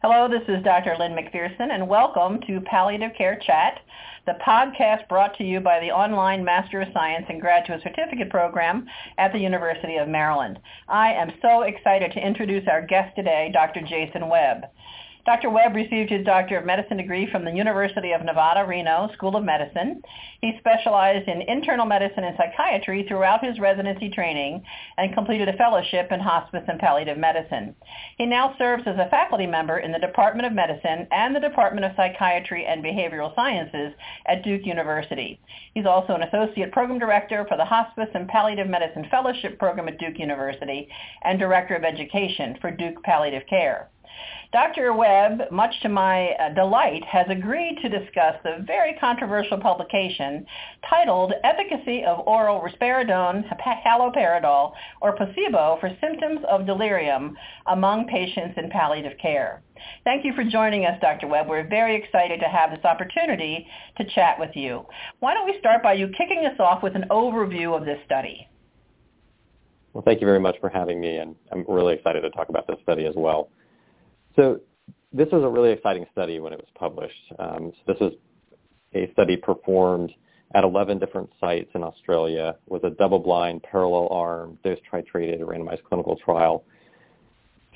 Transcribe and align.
Hello, 0.00 0.28
this 0.28 0.46
is 0.46 0.62
Dr. 0.62 0.94
Lynn 0.96 1.16
McPherson, 1.16 1.72
and 1.72 1.88
welcome 1.88 2.38
to 2.46 2.60
Palliative 2.60 3.10
Care 3.18 3.36
Chat, 3.44 3.80
the 4.26 4.38
podcast 4.46 5.08
brought 5.08 5.36
to 5.38 5.42
you 5.42 5.58
by 5.58 5.80
the 5.80 5.90
online 5.90 6.44
Master 6.44 6.82
of 6.82 6.88
Science 6.94 7.26
and 7.28 7.40
Graduate 7.40 7.82
Certificate 7.82 8.30
Program 8.30 8.86
at 9.18 9.32
the 9.32 9.40
University 9.40 9.96
of 9.96 10.06
Maryland. 10.06 10.60
I 10.88 11.14
am 11.14 11.32
so 11.42 11.62
excited 11.62 12.12
to 12.12 12.24
introduce 12.24 12.68
our 12.68 12.80
guest 12.80 13.16
today, 13.16 13.50
Dr. 13.52 13.80
Jason 13.80 14.28
Webb. 14.28 14.66
Dr. 15.28 15.50
Webb 15.50 15.74
received 15.74 16.08
his 16.08 16.24
Doctor 16.24 16.56
of 16.56 16.64
Medicine 16.64 16.96
degree 16.96 17.30
from 17.30 17.44
the 17.44 17.52
University 17.52 18.12
of 18.12 18.24
Nevada, 18.24 18.64
Reno 18.64 19.10
School 19.12 19.36
of 19.36 19.44
Medicine. 19.44 20.00
He 20.40 20.56
specialized 20.58 21.28
in 21.28 21.42
internal 21.42 21.84
medicine 21.84 22.24
and 22.24 22.34
psychiatry 22.38 23.04
throughout 23.06 23.44
his 23.44 23.60
residency 23.60 24.08
training 24.08 24.64
and 24.96 25.12
completed 25.12 25.50
a 25.50 25.56
fellowship 25.58 26.10
in 26.12 26.18
hospice 26.18 26.64
and 26.66 26.80
palliative 26.80 27.18
medicine. 27.18 27.74
He 28.16 28.24
now 28.24 28.54
serves 28.56 28.84
as 28.86 28.96
a 28.96 29.10
faculty 29.10 29.46
member 29.46 29.80
in 29.80 29.92
the 29.92 29.98
Department 29.98 30.46
of 30.46 30.54
Medicine 30.54 31.06
and 31.10 31.36
the 31.36 31.40
Department 31.40 31.84
of 31.84 31.92
Psychiatry 31.94 32.64
and 32.64 32.82
Behavioral 32.82 33.34
Sciences 33.34 33.92
at 34.24 34.42
Duke 34.42 34.64
University. 34.64 35.38
He's 35.74 35.84
also 35.84 36.14
an 36.14 36.22
associate 36.22 36.72
program 36.72 36.98
director 36.98 37.44
for 37.46 37.58
the 37.58 37.66
Hospice 37.66 38.08
and 38.14 38.28
Palliative 38.28 38.66
Medicine 38.66 39.06
Fellowship 39.10 39.58
Program 39.58 39.88
at 39.88 39.98
Duke 39.98 40.18
University 40.18 40.88
and 41.20 41.38
director 41.38 41.74
of 41.74 41.84
education 41.84 42.56
for 42.62 42.70
Duke 42.70 43.02
Palliative 43.02 43.46
Care. 43.46 43.90
Dr. 44.50 44.94
Webb, 44.94 45.50
much 45.50 45.78
to 45.82 45.90
my 45.90 46.30
uh, 46.30 46.54
delight, 46.54 47.04
has 47.04 47.26
agreed 47.28 47.78
to 47.82 47.88
discuss 47.90 48.34
the 48.42 48.64
very 48.66 48.94
controversial 48.98 49.58
publication 49.58 50.46
titled 50.88 51.34
Efficacy 51.44 52.02
of 52.04 52.26
Oral 52.26 52.62
Risperidone 52.62 53.44
Haloperidol 53.86 54.72
or 55.02 55.16
Placebo 55.16 55.76
for 55.80 55.90
Symptoms 56.00 56.40
of 56.50 56.64
Delirium 56.64 57.36
Among 57.66 58.06
Patients 58.06 58.54
in 58.56 58.70
Palliative 58.70 59.18
Care. 59.20 59.62
Thank 60.04 60.24
you 60.24 60.32
for 60.34 60.44
joining 60.44 60.86
us, 60.86 60.98
Dr. 61.02 61.26
Webb. 61.26 61.46
We're 61.46 61.68
very 61.68 61.96
excited 62.02 62.40
to 62.40 62.46
have 62.46 62.70
this 62.70 62.84
opportunity 62.84 63.66
to 63.98 64.04
chat 64.14 64.40
with 64.40 64.54
you. 64.54 64.86
Why 65.20 65.34
don't 65.34 65.46
we 65.46 65.58
start 65.58 65.82
by 65.82 65.92
you 65.92 66.08
kicking 66.16 66.46
us 66.46 66.58
off 66.58 66.82
with 66.82 66.96
an 66.96 67.04
overview 67.10 67.76
of 67.78 67.84
this 67.84 67.98
study? 68.06 68.48
Well, 69.92 70.02
thank 70.04 70.20
you 70.20 70.26
very 70.26 70.40
much 70.40 70.56
for 70.60 70.68
having 70.68 71.00
me, 71.00 71.16
and 71.16 71.34
I'm 71.52 71.64
really 71.68 71.94
excited 71.94 72.22
to 72.22 72.30
talk 72.30 72.48
about 72.48 72.66
this 72.66 72.76
study 72.82 73.06
as 73.06 73.14
well. 73.16 73.50
So 74.38 74.60
this 75.12 75.28
was 75.32 75.42
a 75.42 75.48
really 75.48 75.72
exciting 75.72 76.06
study 76.12 76.38
when 76.38 76.52
it 76.52 76.58
was 76.58 76.68
published. 76.74 77.32
Um, 77.38 77.72
so 77.74 77.92
this 77.92 78.00
was 78.00 78.12
a 78.94 79.10
study 79.12 79.36
performed 79.36 80.12
at 80.54 80.64
11 80.64 80.98
different 80.98 81.28
sites 81.40 81.70
in 81.74 81.82
Australia 81.82 82.56
with 82.68 82.84
a 82.84 82.90
double-blind, 82.90 83.62
parallel 83.62 84.08
arm, 84.10 84.58
dose-titrated 84.64 85.40
randomized 85.40 85.82
clinical 85.82 86.16
trial 86.16 86.64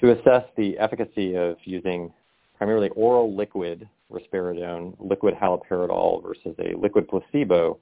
to 0.01 0.13
assess 0.13 0.45
the 0.57 0.79
efficacy 0.79 1.37
of 1.37 1.57
using 1.65 2.13
primarily 2.57 2.89
oral 2.91 3.35
liquid 3.35 3.89
risperidone, 4.11 4.95
liquid 5.01 5.35
haloperidol 5.35 6.23
versus 6.23 6.55
a 6.61 6.77
liquid 6.79 7.09
placebo 7.09 7.79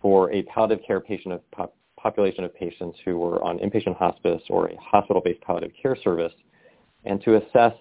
for 0.00 0.32
a 0.32 0.42
palliative 0.44 0.84
care 0.86 1.00
patient 1.00 1.34
of 1.34 1.50
pop- 1.50 1.76
population 1.98 2.44
of 2.44 2.54
patients 2.54 2.98
who 3.04 3.18
were 3.18 3.42
on 3.42 3.58
inpatient 3.58 3.96
hospice 3.96 4.42
or 4.48 4.68
a 4.68 4.76
hospital-based 4.76 5.40
palliative 5.42 5.72
care 5.80 5.96
service, 6.02 6.32
and 7.04 7.22
to 7.22 7.36
assess 7.36 7.74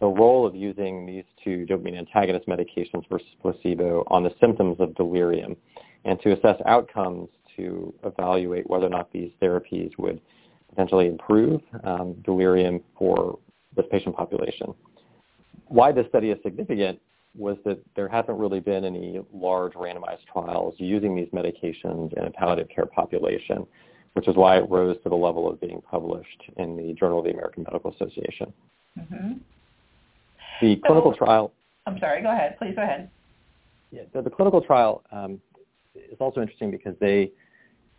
the 0.00 0.06
role 0.06 0.46
of 0.46 0.54
using 0.54 1.06
these 1.06 1.24
two 1.42 1.66
dopamine 1.68 1.96
antagonist 1.96 2.46
medications 2.46 3.08
versus 3.08 3.28
placebo 3.40 4.04
on 4.08 4.22
the 4.22 4.34
symptoms 4.40 4.76
of 4.80 4.94
delirium 4.96 5.56
and 6.04 6.20
to 6.20 6.32
assess 6.32 6.60
outcomes 6.66 7.28
to 7.56 7.94
evaluate 8.04 8.68
whether 8.68 8.86
or 8.86 8.90
not 8.90 9.12
these 9.12 9.30
therapies 9.40 9.90
would 9.98 10.20
potentially 10.68 11.06
improve 11.06 11.60
um, 11.84 12.14
delirium 12.24 12.80
for 12.98 13.38
this 13.76 13.86
patient 13.90 14.16
population. 14.16 14.74
Why 15.66 15.92
this 15.92 16.06
study 16.08 16.30
is 16.30 16.38
significant 16.42 17.00
was 17.36 17.56
that 17.64 17.78
there 17.96 18.08
haven't 18.08 18.38
really 18.38 18.60
been 18.60 18.84
any 18.84 19.20
large 19.32 19.72
randomized 19.72 20.24
trials 20.32 20.74
using 20.78 21.16
these 21.16 21.28
medications 21.28 22.16
in 22.16 22.24
a 22.24 22.30
palliative 22.30 22.68
care 22.68 22.86
population, 22.86 23.66
which 24.12 24.28
is 24.28 24.36
why 24.36 24.58
it 24.58 24.68
rose 24.70 24.96
to 25.02 25.08
the 25.08 25.14
level 25.14 25.50
of 25.50 25.60
being 25.60 25.80
published 25.90 26.42
in 26.56 26.76
the 26.76 26.92
Journal 26.94 27.18
of 27.18 27.24
the 27.24 27.32
American 27.32 27.64
Medical 27.64 27.92
Association. 27.92 28.52
Mm-hmm. 28.98 29.32
The 30.60 30.76
clinical 30.86 31.14
trial. 31.14 31.52
I'm 31.86 31.98
sorry. 31.98 32.22
Go 32.22 32.30
ahead. 32.30 32.56
Please 32.58 32.74
go 32.74 32.82
ahead. 32.82 33.10
Yeah, 33.90 34.02
the, 34.12 34.22
the 34.22 34.30
clinical 34.30 34.60
trial 34.60 35.04
um, 35.12 35.40
is 35.94 36.16
also 36.18 36.40
interesting 36.40 36.70
because 36.70 36.94
they 37.00 37.30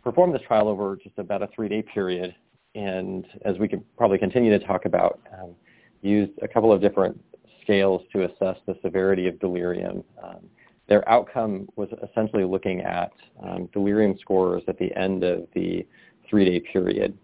performed 0.02 0.34
this 0.34 0.42
trial 0.46 0.68
over 0.68 0.96
just 0.96 1.18
about 1.18 1.42
a 1.42 1.48
three-day 1.54 1.82
period, 1.82 2.34
and 2.74 3.24
as 3.44 3.58
we 3.58 3.68
could 3.68 3.82
probably 3.96 4.18
continue 4.18 4.56
to 4.56 4.64
talk 4.64 4.84
about, 4.84 5.20
um, 5.40 5.54
used 6.02 6.32
a 6.42 6.48
couple 6.48 6.72
of 6.72 6.80
different 6.80 7.18
scales 7.62 8.02
to 8.12 8.24
assess 8.24 8.56
the 8.66 8.76
severity 8.82 9.26
of 9.26 9.40
delirium. 9.40 10.04
Um, 10.22 10.48
their 10.88 11.08
outcome 11.08 11.68
was 11.76 11.88
essentially 12.08 12.44
looking 12.44 12.80
at 12.80 13.12
um, 13.42 13.68
delirium 13.72 14.16
scores 14.20 14.62
at 14.68 14.78
the 14.78 14.94
end 14.96 15.24
of 15.24 15.48
the 15.54 15.86
three-day 16.28 16.60
period. 16.60 17.16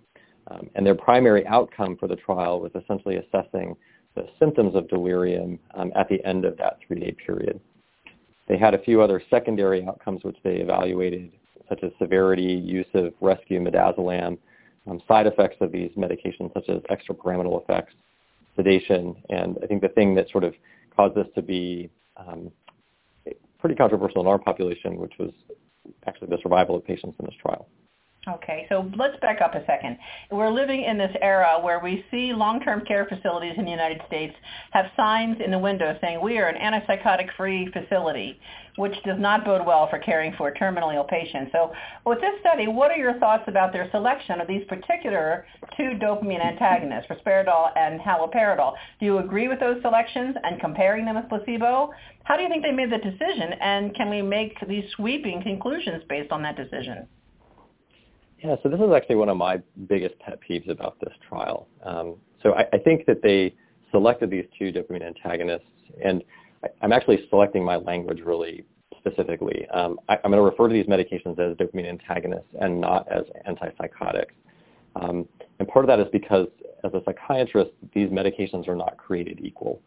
Um, 0.50 0.68
and 0.74 0.84
their 0.84 0.96
primary 0.96 1.46
outcome 1.46 1.96
for 1.96 2.08
the 2.08 2.16
trial 2.16 2.60
was 2.60 2.72
essentially 2.74 3.16
assessing 3.16 3.76
the 4.14 4.26
symptoms 4.38 4.74
of 4.74 4.88
delirium 4.88 5.58
um, 5.74 5.92
at 5.96 6.08
the 6.08 6.24
end 6.24 6.44
of 6.44 6.56
that 6.58 6.78
three-day 6.86 7.16
period. 7.24 7.60
They 8.48 8.58
had 8.58 8.74
a 8.74 8.78
few 8.78 9.00
other 9.00 9.22
secondary 9.30 9.86
outcomes 9.86 10.24
which 10.24 10.36
they 10.42 10.56
evaluated, 10.56 11.32
such 11.68 11.82
as 11.82 11.92
severity, 11.98 12.42
use 12.42 12.86
of 12.94 13.14
rescue 13.20 13.60
midazolam, 13.60 14.38
um, 14.86 15.00
side 15.06 15.26
effects 15.26 15.56
of 15.60 15.72
these 15.72 15.90
medications 15.96 16.52
such 16.52 16.68
as 16.68 16.82
extrapyramidal 16.90 17.62
effects, 17.62 17.94
sedation, 18.56 19.16
and 19.30 19.56
I 19.62 19.66
think 19.66 19.80
the 19.80 19.88
thing 19.88 20.14
that 20.16 20.28
sort 20.30 20.44
of 20.44 20.54
caused 20.94 21.14
this 21.14 21.28
to 21.34 21.42
be 21.42 21.88
um, 22.16 22.50
pretty 23.58 23.76
controversial 23.76 24.20
in 24.20 24.26
our 24.26 24.38
population, 24.38 24.96
which 24.96 25.14
was 25.18 25.30
actually 26.06 26.28
the 26.28 26.38
survival 26.42 26.76
of 26.76 26.84
patients 26.84 27.16
in 27.18 27.24
this 27.24 27.34
trial. 27.40 27.68
Okay, 28.28 28.66
so 28.68 28.88
let's 28.96 29.18
back 29.18 29.40
up 29.40 29.56
a 29.56 29.66
second. 29.66 29.98
We're 30.30 30.48
living 30.48 30.84
in 30.84 30.96
this 30.96 31.10
era 31.20 31.58
where 31.60 31.80
we 31.80 32.04
see 32.08 32.32
long-term 32.32 32.84
care 32.86 33.04
facilities 33.04 33.54
in 33.56 33.64
the 33.64 33.70
United 33.72 34.00
States 34.06 34.32
have 34.70 34.92
signs 34.96 35.38
in 35.44 35.50
the 35.50 35.58
window 35.58 35.98
saying 36.00 36.20
we 36.20 36.38
are 36.38 36.46
an 36.46 36.54
antipsychotic-free 36.54 37.72
facility, 37.72 38.38
which 38.76 38.94
does 39.04 39.18
not 39.18 39.44
bode 39.44 39.66
well 39.66 39.88
for 39.90 39.98
caring 39.98 40.32
for 40.38 40.52
terminally 40.52 40.94
ill 40.94 41.02
patients. 41.02 41.50
So 41.50 41.72
with 42.06 42.20
this 42.20 42.34
study, 42.38 42.68
what 42.68 42.92
are 42.92 42.96
your 42.96 43.18
thoughts 43.18 43.42
about 43.48 43.72
their 43.72 43.90
selection 43.90 44.40
of 44.40 44.46
these 44.46 44.64
particular 44.68 45.44
two 45.76 45.98
dopamine 46.00 46.44
antagonists, 46.44 47.08
risperidol 47.10 47.76
and 47.76 48.00
haloperidol? 48.00 48.74
Do 49.00 49.06
you 49.06 49.18
agree 49.18 49.48
with 49.48 49.58
those 49.58 49.82
selections 49.82 50.36
and 50.44 50.60
comparing 50.60 51.04
them 51.06 51.16
with 51.16 51.28
placebo? 51.28 51.90
How 52.22 52.36
do 52.36 52.44
you 52.44 52.48
think 52.48 52.62
they 52.62 52.70
made 52.70 52.92
the 52.92 52.98
decision, 52.98 53.54
and 53.60 53.92
can 53.96 54.08
we 54.08 54.22
make 54.22 54.54
these 54.68 54.84
sweeping 54.94 55.42
conclusions 55.42 56.04
based 56.08 56.30
on 56.30 56.40
that 56.44 56.56
decision? 56.56 57.08
Yeah, 58.42 58.56
so 58.62 58.68
this 58.68 58.80
is 58.80 58.90
actually 58.94 59.16
one 59.16 59.28
of 59.28 59.36
my 59.36 59.62
biggest 59.88 60.18
pet 60.18 60.40
peeves 60.48 60.68
about 60.68 60.98
this 61.00 61.12
trial. 61.28 61.68
Um, 61.84 62.16
so 62.42 62.54
I, 62.54 62.64
I, 62.72 62.78
think 62.78 63.06
that 63.06 63.22
they 63.22 63.54
selected 63.92 64.30
these 64.30 64.46
two 64.58 64.72
dopamine 64.72 65.06
antagonists, 65.06 65.62
and 66.04 66.24
I, 66.64 66.84
am 66.84 66.92
actually 66.92 67.24
selecting 67.30 67.64
my 67.64 67.76
language 67.76 68.18
really 68.24 68.64
specifically. 68.98 69.68
Um, 69.68 70.00
I, 70.08 70.14
am 70.14 70.32
going 70.32 70.38
to 70.38 70.42
refer 70.42 70.66
to 70.66 70.74
these 70.74 70.86
medications 70.86 71.38
as 71.38 71.56
dopamine 71.56 71.88
antagonists 71.88 72.48
and 72.60 72.80
not 72.80 73.06
as 73.12 73.22
antipsychotics. 73.48 74.34
Um, 74.96 75.28
and 75.60 75.68
part 75.68 75.84
of 75.84 75.88
that 75.88 76.00
is 76.00 76.08
because 76.10 76.48
as 76.82 76.92
a 76.94 77.02
psychiatrist, 77.04 77.70
these 77.94 78.08
medications 78.08 78.66
are 78.66 78.76
not 78.76 78.96
created 78.96 79.38
equal. 79.40 79.80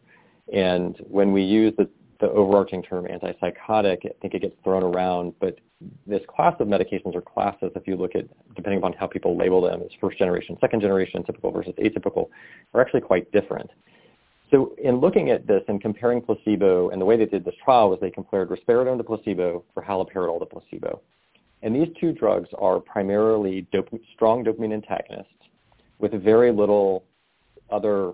And 0.50 0.96
when 1.10 1.32
we 1.32 1.42
use 1.42 1.74
the 1.76 1.90
the 2.20 2.28
overarching 2.30 2.82
term 2.82 3.06
antipsychotic, 3.06 3.98
I 4.04 4.14
think 4.20 4.34
it 4.34 4.42
gets 4.42 4.54
thrown 4.64 4.82
around, 4.82 5.34
but 5.40 5.58
this 6.06 6.22
class 6.28 6.54
of 6.60 6.68
medications 6.68 7.14
or 7.14 7.20
classes, 7.20 7.70
if 7.74 7.86
you 7.86 7.96
look 7.96 8.14
at, 8.14 8.24
depending 8.54 8.78
upon 8.78 8.94
how 8.94 9.06
people 9.06 9.36
label 9.36 9.60
them 9.60 9.82
as 9.82 9.88
first 10.00 10.18
generation, 10.18 10.56
second 10.60 10.80
generation, 10.80 11.22
typical 11.22 11.50
versus 11.50 11.74
atypical, 11.78 12.28
are 12.74 12.80
actually 12.80 13.02
quite 13.02 13.30
different. 13.32 13.70
So 14.50 14.74
in 14.82 15.00
looking 15.00 15.30
at 15.30 15.46
this 15.46 15.62
and 15.68 15.80
comparing 15.80 16.22
placebo, 16.22 16.90
and 16.90 17.00
the 17.00 17.04
way 17.04 17.16
they 17.16 17.26
did 17.26 17.44
this 17.44 17.54
trial 17.64 17.90
was 17.90 17.98
they 18.00 18.10
compared 18.10 18.48
risperidone 18.48 18.96
to 18.98 19.04
placebo 19.04 19.64
for 19.74 19.82
haloperidol 19.82 20.38
to 20.38 20.46
placebo. 20.46 21.00
And 21.62 21.74
these 21.74 21.88
two 22.00 22.12
drugs 22.12 22.48
are 22.58 22.78
primarily 22.78 23.66
strong 24.14 24.44
dopamine 24.44 24.72
antagonists 24.72 25.32
with 25.98 26.12
very 26.22 26.52
little 26.52 27.04
other 27.70 28.12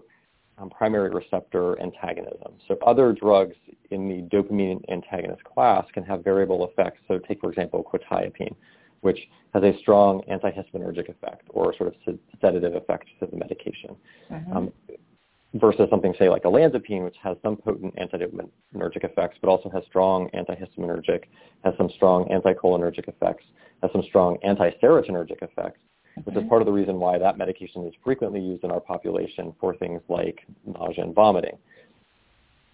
um, 0.62 0.70
primary 0.70 1.10
receptor 1.10 1.80
antagonism. 1.80 2.54
So 2.68 2.78
other 2.86 3.12
drugs 3.12 3.56
in 3.90 4.08
the 4.08 4.22
dopamine 4.34 4.80
antagonist 4.90 5.42
class 5.44 5.84
can 5.92 6.04
have 6.04 6.24
variable 6.24 6.68
effects. 6.68 7.00
So 7.08 7.18
take, 7.18 7.40
for 7.40 7.50
example, 7.50 7.84
quetiapine, 7.84 8.54
which 9.00 9.18
has 9.54 9.62
a 9.62 9.76
strong 9.80 10.22
antihistaminergic 10.30 11.08
effect 11.08 11.42
or 11.50 11.74
sort 11.76 11.94
of 12.06 12.18
sedative 12.40 12.74
effect 12.74 13.08
to 13.20 13.26
the 13.26 13.36
medication. 13.36 13.96
Mm-hmm. 14.30 14.56
Um, 14.56 14.72
versus 15.56 15.86
something, 15.90 16.14
say, 16.18 16.30
like 16.30 16.44
olanzapine, 16.44 17.04
which 17.04 17.16
has 17.22 17.36
some 17.42 17.56
potent 17.56 17.94
antidopaminergic 17.96 19.04
effects, 19.04 19.36
but 19.42 19.48
also 19.48 19.68
has 19.68 19.84
strong 19.84 20.30
antihistaminergic, 20.30 21.24
has 21.62 21.74
some 21.76 21.90
strong 21.94 22.26
anticholinergic 22.28 23.06
effects, 23.06 23.44
has 23.82 23.92
some 23.92 24.02
strong 24.02 24.38
anti-serotonergic 24.42 25.42
effects, 25.42 25.80
which 26.24 26.36
is 26.36 26.42
part 26.48 26.62
of 26.62 26.66
the 26.66 26.72
reason 26.72 26.98
why 26.98 27.18
that 27.18 27.38
medication 27.38 27.86
is 27.86 27.94
frequently 28.04 28.40
used 28.40 28.64
in 28.64 28.70
our 28.70 28.80
population 28.80 29.54
for 29.60 29.74
things 29.76 30.00
like 30.08 30.46
nausea 30.66 31.04
and 31.04 31.14
vomiting. 31.14 31.56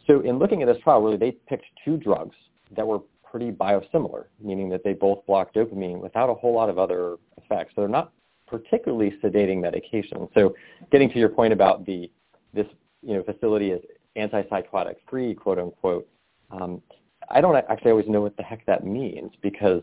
So 0.07 0.21
in 0.21 0.39
looking 0.39 0.63
at 0.63 0.67
this 0.67 0.83
trial, 0.83 1.03
really 1.03 1.17
they 1.17 1.33
picked 1.49 1.67
two 1.85 1.97
drugs 1.97 2.37
that 2.77 2.87
were 2.87 3.01
pretty 3.25 3.51
biosimilar, 3.51 4.25
meaning 4.43 4.69
that 4.71 4.83
they 4.83 4.95
both 4.95 5.25
block 5.27 5.53
dopamine 5.53 6.01
without 6.01 6.31
a 6.31 6.35
whole 6.35 6.55
lot 6.55 6.71
of 6.71 6.79
other 6.79 7.17
effects. 7.37 7.73
So 7.75 7.83
they're 7.83 7.89
not 7.89 8.13
particularly 8.47 9.15
sedating 9.23 9.61
medication. 9.61 10.29
So 10.35 10.55
getting 10.91 11.11
to 11.11 11.19
your 11.19 11.29
point 11.29 11.53
about 11.53 11.85
the 11.85 12.11
this 12.55 12.67
you 13.03 13.15
know 13.15 13.23
facility 13.23 13.71
is 13.71 13.83
antipsychotic 14.17 14.97
free, 15.09 15.35
quote 15.35 15.59
unquote. 15.59 16.09
Um, 16.51 16.83
I 17.31 17.41
don't 17.41 17.57
actually 17.57 17.91
always 17.91 18.09
know 18.09 18.23
what 18.23 18.37
the 18.37 18.43
heck 18.43 18.65
that 18.67 18.87
means 18.87 19.33
because 19.43 19.83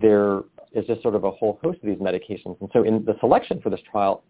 there 0.00 0.40
is 0.72 0.86
just 0.86 1.02
sort 1.02 1.14
of 1.14 1.24
a 1.24 1.30
whole 1.30 1.58
host 1.62 1.78
of 1.82 1.88
these 1.88 1.98
medications. 1.98 2.60
And 2.60 2.70
so 2.72 2.82
in 2.84 3.04
the 3.04 3.16
selection 3.20 3.60
for 3.60 3.70
this 3.70 3.80
trial, 3.90 4.24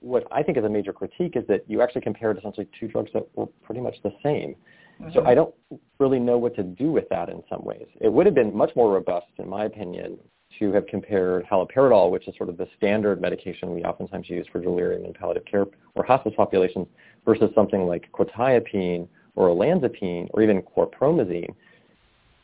what 0.00 0.26
I 0.30 0.42
think 0.42 0.58
is 0.58 0.64
a 0.64 0.68
major 0.68 0.92
critique 0.92 1.36
is 1.36 1.44
that 1.48 1.64
you 1.66 1.80
actually 1.80 2.02
compared 2.02 2.38
essentially 2.38 2.68
two 2.78 2.88
drugs 2.88 3.10
that 3.14 3.26
were 3.34 3.46
pretty 3.62 3.80
much 3.80 3.96
the 4.02 4.12
same. 4.22 4.54
Mm-hmm. 5.00 5.12
So 5.14 5.24
I 5.24 5.34
don't 5.34 5.54
really 5.98 6.18
know 6.18 6.36
what 6.36 6.54
to 6.56 6.62
do 6.62 6.90
with 6.90 7.08
that 7.08 7.28
in 7.30 7.42
some 7.48 7.64
ways. 7.64 7.86
It 8.00 8.12
would 8.12 8.26
have 8.26 8.34
been 8.34 8.54
much 8.54 8.72
more 8.76 8.92
robust, 8.92 9.28
in 9.38 9.48
my 9.48 9.64
opinion, 9.64 10.18
to 10.58 10.72
have 10.72 10.86
compared 10.86 11.46
haloperidol, 11.46 12.10
which 12.10 12.28
is 12.28 12.34
sort 12.36 12.50
of 12.50 12.58
the 12.58 12.66
standard 12.76 13.20
medication 13.20 13.72
we 13.72 13.82
oftentimes 13.84 14.28
use 14.28 14.46
for 14.52 14.60
delirium 14.60 15.04
in 15.04 15.14
palliative 15.14 15.46
care 15.46 15.66
or 15.94 16.04
hospice 16.04 16.34
populations, 16.36 16.86
versus 17.24 17.50
something 17.54 17.86
like 17.86 18.10
quetiapine 18.12 19.08
or 19.36 19.48
olanzapine 19.48 20.28
or 20.32 20.42
even 20.42 20.60
chlorpromazine, 20.60 21.54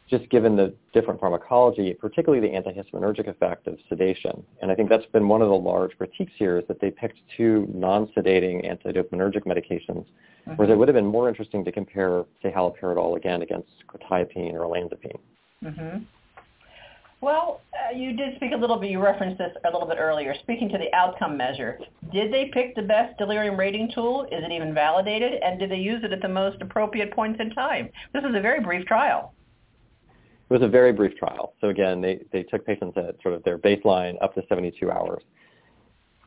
just 0.08 0.28
given 0.30 0.56
the 0.56 0.72
different 0.92 1.18
pharmacology, 1.18 1.92
particularly 1.94 2.46
the 2.46 2.54
antihistaminergic 2.54 3.28
effect 3.28 3.66
of 3.66 3.76
sedation. 3.88 4.44
And 4.62 4.70
I 4.70 4.74
think 4.74 4.88
that's 4.88 5.06
been 5.06 5.26
one 5.28 5.42
of 5.42 5.48
the 5.48 5.54
large 5.54 5.96
critiques 5.98 6.32
here 6.36 6.58
is 6.58 6.64
that 6.68 6.80
they 6.80 6.90
picked 6.90 7.18
two 7.36 7.68
non-sedating 7.74 8.64
antidopaminergic 8.64 9.44
medications, 9.44 10.04
mm-hmm. 10.04 10.52
whereas 10.52 10.70
it 10.70 10.78
would 10.78 10.88
have 10.88 10.94
been 10.94 11.06
more 11.06 11.28
interesting 11.28 11.64
to 11.64 11.72
compare, 11.72 12.24
say, 12.42 12.52
haloperidol 12.52 13.16
again 13.16 13.42
against 13.42 13.68
quetiapine 13.88 14.54
or 14.54 14.60
olanzapine. 14.60 15.18
Mm-hmm. 15.64 16.04
Well, 17.22 17.62
uh, 17.72 17.96
you 17.96 18.14
did 18.14 18.36
speak 18.36 18.52
a 18.52 18.56
little 18.56 18.76
bit, 18.76 18.90
you 18.90 19.02
referenced 19.02 19.38
this 19.38 19.50
a 19.64 19.72
little 19.72 19.88
bit 19.88 19.96
earlier, 19.98 20.34
speaking 20.42 20.68
to 20.68 20.78
the 20.78 20.94
outcome 20.94 21.36
measure. 21.36 21.78
Did 22.12 22.32
they 22.32 22.50
pick 22.52 22.76
the 22.76 22.82
best 22.82 23.18
delirium 23.18 23.58
rating 23.58 23.90
tool? 23.92 24.24
Is 24.30 24.44
it 24.44 24.52
even 24.52 24.74
validated? 24.74 25.40
And 25.42 25.58
did 25.58 25.70
they 25.70 25.78
use 25.78 26.04
it 26.04 26.12
at 26.12 26.20
the 26.20 26.28
most 26.28 26.60
appropriate 26.60 27.12
points 27.12 27.40
in 27.40 27.50
time? 27.50 27.88
This 28.12 28.22
is 28.22 28.36
a 28.36 28.40
very 28.40 28.60
brief 28.60 28.86
trial. 28.86 29.32
It 30.48 30.52
was 30.52 30.62
a 30.62 30.68
very 30.68 30.92
brief 30.92 31.16
trial. 31.16 31.54
So 31.60 31.68
again, 31.68 32.00
they, 32.00 32.24
they 32.32 32.44
took 32.44 32.64
patients 32.64 32.96
at 32.96 33.16
sort 33.22 33.34
of 33.34 33.42
their 33.42 33.58
baseline 33.58 34.14
up 34.22 34.34
to 34.34 34.42
72 34.48 34.90
hours. 34.90 35.22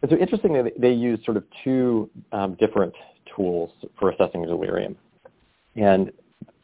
And 0.01 0.11
so 0.11 0.17
interestingly, 0.17 0.71
they 0.77 0.91
used 0.91 1.23
sort 1.23 1.37
of 1.37 1.43
two 1.63 2.09
um, 2.31 2.55
different 2.55 2.93
tools 3.35 3.71
for 3.97 4.11
assessing 4.11 4.43
delirium. 4.43 4.97
And 5.75 6.11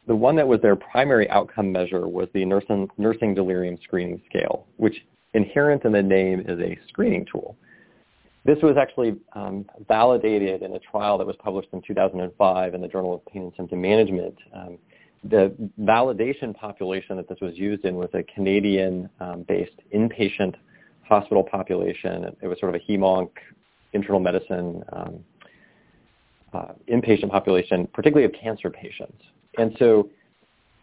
the 0.06 0.14
one 0.14 0.36
that 0.36 0.46
was 0.46 0.60
their 0.60 0.76
primary 0.76 1.28
outcome 1.30 1.72
measure 1.72 2.06
was 2.06 2.28
the 2.34 2.44
nursing, 2.44 2.88
nursing 2.98 3.34
delirium 3.34 3.78
screening 3.82 4.20
scale, 4.28 4.66
which 4.76 4.94
inherent 5.34 5.84
in 5.84 5.92
the 5.92 6.02
name 6.02 6.40
is 6.40 6.60
a 6.60 6.78
screening 6.88 7.26
tool. 7.30 7.56
This 8.44 8.58
was 8.62 8.76
actually 8.76 9.16
um, 9.32 9.66
validated 9.88 10.62
in 10.62 10.74
a 10.74 10.78
trial 10.78 11.18
that 11.18 11.26
was 11.26 11.34
published 11.42 11.68
in 11.72 11.82
2005 11.82 12.74
in 12.74 12.80
the 12.80 12.86
Journal 12.86 13.14
of 13.14 13.26
Pain 13.26 13.42
and 13.42 13.52
Symptom 13.56 13.80
Management. 13.80 14.36
Um, 14.54 14.78
the 15.24 15.54
validation 15.80 16.54
population 16.54 17.16
that 17.16 17.28
this 17.28 17.38
was 17.40 17.56
used 17.56 17.84
in 17.84 17.96
was 17.96 18.10
a 18.14 18.22
Canadian-based 18.22 19.80
inpatient 19.94 20.54
hospital 21.02 21.42
population. 21.42 22.24
It 22.40 22.46
was 22.46 22.58
sort 22.60 22.74
of 22.74 22.80
a 22.80 22.92
hemonc, 22.92 23.30
internal 23.92 24.20
medicine 24.20 24.82
um, 24.92 25.24
uh, 26.52 26.72
inpatient 26.88 27.30
population, 27.30 27.88
particularly 27.92 28.24
of 28.24 28.32
cancer 28.40 28.70
patients. 28.70 29.22
And 29.58 29.74
so 29.78 30.10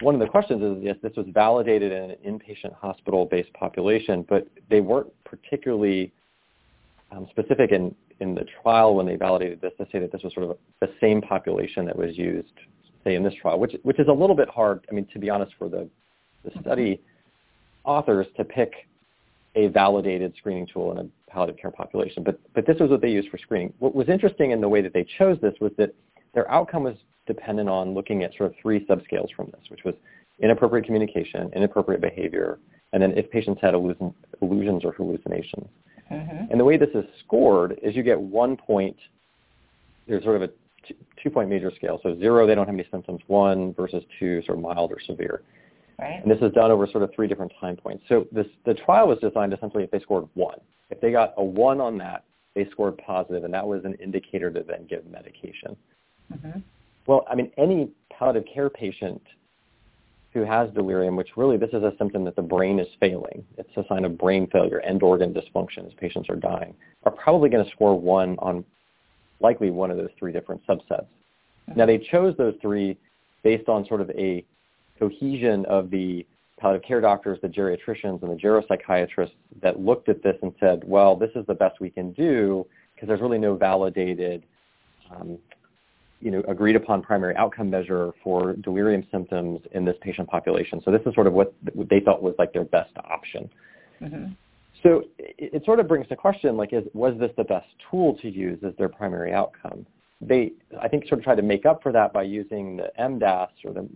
one 0.01 0.15
of 0.15 0.19
the 0.19 0.27
questions 0.27 0.62
is, 0.62 0.83
yes, 0.83 0.95
this 1.01 1.13
was 1.15 1.25
validated 1.33 1.91
in 1.91 2.12
an 2.12 2.18
inpatient 2.25 2.74
hospital-based 2.75 3.53
population, 3.53 4.25
but 4.27 4.47
they 4.69 4.81
weren't 4.81 5.12
particularly 5.24 6.12
um, 7.12 7.27
specific 7.30 7.71
in, 7.71 7.95
in 8.19 8.35
the 8.35 8.45
trial 8.62 8.95
when 8.95 9.06
they 9.06 9.15
validated 9.15 9.62
this 9.62 9.71
to 9.77 9.88
say 9.91 10.00
that 10.00 10.12
this 10.12 10.21
was 10.24 10.33
sort 10.33 10.50
of 10.50 10.57
the 10.81 10.89
same 11.00 11.21
population 11.21 11.85
that 11.85 11.95
was 11.95 12.18
used 12.18 12.53
say 13.03 13.15
in 13.15 13.23
this 13.23 13.33
trial, 13.41 13.59
which 13.59 13.75
which 13.83 14.00
is 14.00 14.07
a 14.07 14.13
little 14.13 14.35
bit 14.35 14.50
hard. 14.50 14.85
I 14.89 14.94
mean, 14.94 15.07
to 15.13 15.19
be 15.19 15.29
honest, 15.29 15.53
for 15.57 15.69
the 15.69 15.89
the 16.44 16.50
mm-hmm. 16.50 16.61
study 16.61 17.01
authors 17.83 18.27
to 18.38 18.44
pick 18.44 18.73
a 19.55 19.67
validated 19.67 20.33
screening 20.38 20.67
tool 20.71 20.91
in 20.91 20.97
a 20.97 21.31
palliative 21.31 21.59
care 21.59 21.71
population. 21.71 22.23
But 22.23 22.39
but 22.53 22.65
this 22.65 22.77
was 22.79 22.89
what 22.89 23.01
they 23.01 23.09
used 23.09 23.29
for 23.29 23.38
screening. 23.38 23.73
What 23.79 23.95
was 23.95 24.09
interesting 24.09 24.51
in 24.51 24.61
the 24.61 24.69
way 24.69 24.81
that 24.81 24.94
they 24.94 25.05
chose 25.17 25.38
this 25.41 25.53
was 25.59 25.71
that 25.77 25.94
their 26.33 26.50
outcome 26.51 26.83
was 26.83 26.95
dependent 27.27 27.69
on 27.69 27.94
looking 27.94 28.23
at 28.23 28.31
sort 28.35 28.51
of 28.51 28.55
three 28.61 28.85
subscales 28.85 29.33
from 29.35 29.47
this, 29.47 29.61
which 29.69 29.83
was 29.85 29.95
inappropriate 30.39 30.85
communication, 30.85 31.51
inappropriate 31.56 32.01
behavior, 32.01 32.59
and 32.91 33.01
then 33.01 33.11
if 33.17 33.29
patients 33.31 33.61
had 33.61 33.73
illusion, 33.73 34.13
illusions 34.41 34.83
or 34.83 34.91
hallucinations. 34.94 35.67
Mm-hmm. 36.11 36.51
And 36.51 36.59
the 36.59 36.65
way 36.65 36.77
this 36.77 36.89
is 36.94 37.06
scored 37.25 37.79
is 37.81 37.95
you 37.95 38.03
get 38.03 38.19
one 38.19 38.57
point. 38.57 38.97
There's 40.07 40.23
sort 40.23 40.35
of 40.35 40.41
a 40.41 40.49
two-point 41.21 41.50
major 41.50 41.71
scale. 41.75 42.00
So 42.03 42.18
zero, 42.19 42.47
they 42.47 42.56
don't 42.56 42.65
have 42.65 42.75
any 42.75 42.88
symptoms. 42.91 43.21
One 43.27 43.74
versus 43.74 44.03
two, 44.19 44.41
sort 44.45 44.57
of 44.57 44.63
mild 44.63 44.91
or 44.91 45.00
severe. 45.06 45.41
Right. 46.00 46.21
And 46.21 46.31
this 46.31 46.39
is 46.41 46.51
done 46.53 46.71
over 46.71 46.88
sort 46.88 47.03
of 47.03 47.12
three 47.15 47.27
different 47.27 47.51
time 47.59 47.75
points. 47.75 48.03
So 48.09 48.27
this, 48.31 48.47
the 48.65 48.74
trial 48.74 49.07
was 49.07 49.19
designed 49.19 49.53
essentially 49.53 49.83
if 49.83 49.91
they 49.91 50.00
scored 50.00 50.27
one. 50.33 50.59
If 50.89 51.00
they 51.01 51.12
got 51.12 51.33
a 51.38 51.44
one 51.44 51.80
on 51.80 51.97
that, 52.00 52.24
they 52.56 52.68
scored 52.71 52.97
positive, 52.97 53.44
and 53.44 53.53
that 53.53 53.65
was 53.65 53.83
an 53.83 53.95
indicator 53.95 54.51
to 54.51 54.63
then 54.63 54.85
give 54.88 55.06
medication. 55.07 55.75
Mm-hmm. 56.31 56.59
Well, 57.07 57.25
I 57.30 57.35
mean, 57.35 57.51
any 57.57 57.89
palliative 58.12 58.47
care 58.53 58.69
patient 58.69 59.21
who 60.33 60.44
has 60.44 60.69
delirium, 60.71 61.15
which 61.15 61.30
really 61.38 61.57
this 61.57 61.69
is 61.69 61.83
a 61.83 61.94
symptom 61.97 62.24
that 62.25 62.35
the 62.35 62.41
brain 62.41 62.80
is 62.80 62.88
failing. 63.00 63.45
It's 63.57 63.69
a 63.75 63.83
sign 63.88 64.03
of 64.03 64.18
brain 64.18 64.47
failure, 64.51 64.80
end 64.81 65.03
organ 65.03 65.33
dysfunction 65.33 65.85
as 65.85 65.94
patients 65.94 66.27
are 66.30 66.35
dying, 66.35 66.74
are 67.03 67.12
probably 67.12 67.50
going 67.50 67.63
to 67.63 67.71
score 67.71 68.00
one 68.00 68.35
on 68.39 68.65
likely 69.44 69.69
one 69.69 69.92
of 69.92 69.98
those 69.98 70.10
three 70.18 70.31
different 70.31 70.66
subsets. 70.66 71.06
Now 71.75 71.86
they 71.86 71.98
chose 71.98 72.36
those 72.38 72.56
three 72.62 72.98
based 73.44 73.69
on 73.69 73.86
sort 73.86 74.01
of 74.01 74.10
a 74.12 74.45
cohesion 74.98 75.66
of 75.66 75.90
the 75.90 76.25
palliative 76.60 76.88
care 76.88 77.01
doctors, 77.01 77.40
the 77.42 77.48
geriatricians, 77.48 78.22
and 78.22 78.31
the 78.31 78.42
geropsychiatrists 78.42 79.34
that 79.62 79.80
looked 79.80 80.07
at 80.10 80.24
this 80.24 80.36
and 80.42 80.54
said, 80.60 80.84
well, 80.86 81.16
this 81.16 81.31
is 81.36 81.45
the 81.45 81.54
best 81.54 81.80
we 81.80 81.90
can 81.90 82.12
do 82.13 82.66
because 82.95 83.07
there's 83.07 83.22
really 83.22 83.38
no 83.38 83.56
validated, 83.56 84.44
um, 85.12 85.38
you 86.22 86.31
know, 86.31 86.42
agreed 86.48 86.75
upon 86.75 87.01
primary 87.01 87.36
outcome 87.36 87.69
measure 87.69 88.14
for 88.23 88.54
delirium 88.54 89.06
symptoms 89.12 89.59
in 89.73 89.83
this 89.83 89.97
patient 90.02 90.30
population. 90.30 90.81
So 90.85 90.92
this 90.92 91.02
is 91.06 91.14
sort 91.16 91.28
of 91.28 91.33
what 91.33 91.54
they 91.76 92.00
thought 92.00 92.21
was 92.21 92.35
like 92.40 92.54
their 92.54 92.64
best 92.64 92.94
option. 93.04 93.50
Mm-hmm. 94.02 94.31
So 94.83 95.04
it, 95.18 95.54
it, 95.54 95.66
sort 95.66 95.80
of 95.80 95.87
brings 95.87 96.07
the 96.09 96.16
question, 96.16 96.57
like, 96.57 96.73
is, 96.73 96.83
was 96.94 97.18
this 97.18 97.31
the 97.37 97.45
best 97.45 97.68
tool 97.90 98.18
to 98.21 98.30
use 98.30 98.59
as 98.68 98.73
their 98.78 98.90
primary 98.90 99.33
outcome? 99.33 99.85
They, 100.19 100.52
I 100.81 100.87
think, 100.87 101.07
sort 101.07 101.19
of 101.19 101.23
tried 101.23 101.35
to 101.35 101.42
make 101.42 101.66
up 101.66 101.81
for 101.81 101.92
that 101.94 102.13
by 102.13 102.23
using 102.23 102.78
the 102.78 102.92
MDAS 102.99 103.49
or 103.66 103.73
the 103.73 103.87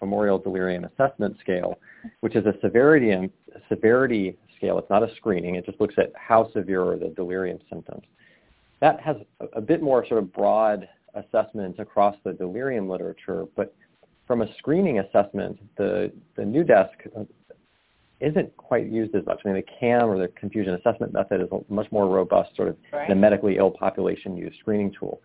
Memorial 0.00 0.38
Delirium 0.38 0.84
Assessment 0.84 1.36
Scale, 1.40 1.78
which 2.20 2.34
is 2.34 2.46
a 2.46 2.54
severity 2.62 3.10
and 3.10 3.30
severity 3.68 4.36
scale. 4.56 4.78
It's 4.78 4.90
not 4.90 5.02
a 5.02 5.14
screening. 5.16 5.54
It 5.54 5.66
just 5.66 5.80
looks 5.80 5.94
at 5.98 6.12
how 6.14 6.50
severe 6.52 6.82
are 6.82 6.98
the 6.98 7.08
delirium 7.08 7.58
symptoms. 7.70 8.04
That 8.80 9.00
has 9.00 9.16
a, 9.40 9.46
a 9.54 9.60
bit 9.60 9.82
more 9.82 10.06
sort 10.06 10.22
of 10.22 10.32
broad 10.32 10.88
assessment 11.14 11.78
across 11.78 12.16
the 12.24 12.32
delirium 12.32 12.88
literature, 12.88 13.46
but 13.54 13.74
from 14.26 14.42
a 14.42 14.54
screening 14.58 14.98
assessment, 14.98 15.58
the, 15.76 16.12
the 16.36 16.44
Nu-DESC 16.44 17.28
isn't 18.20 18.56
quite 18.56 18.86
used 18.90 19.14
as 19.14 19.26
much. 19.26 19.40
I 19.44 19.48
mean, 19.48 19.56
the 19.56 19.64
CAM 19.78 20.04
or 20.08 20.18
the 20.18 20.28
confusion 20.28 20.74
assessment 20.74 21.12
method 21.12 21.40
is 21.40 21.48
a 21.52 21.72
much 21.72 21.90
more 21.92 22.08
robust 22.08 22.56
sort 22.56 22.68
of 22.68 22.76
right. 22.92 23.08
the 23.08 23.14
medically 23.14 23.58
ill 23.58 23.70
population 23.70 24.36
use 24.36 24.54
screening 24.60 24.92
tool. 24.98 25.20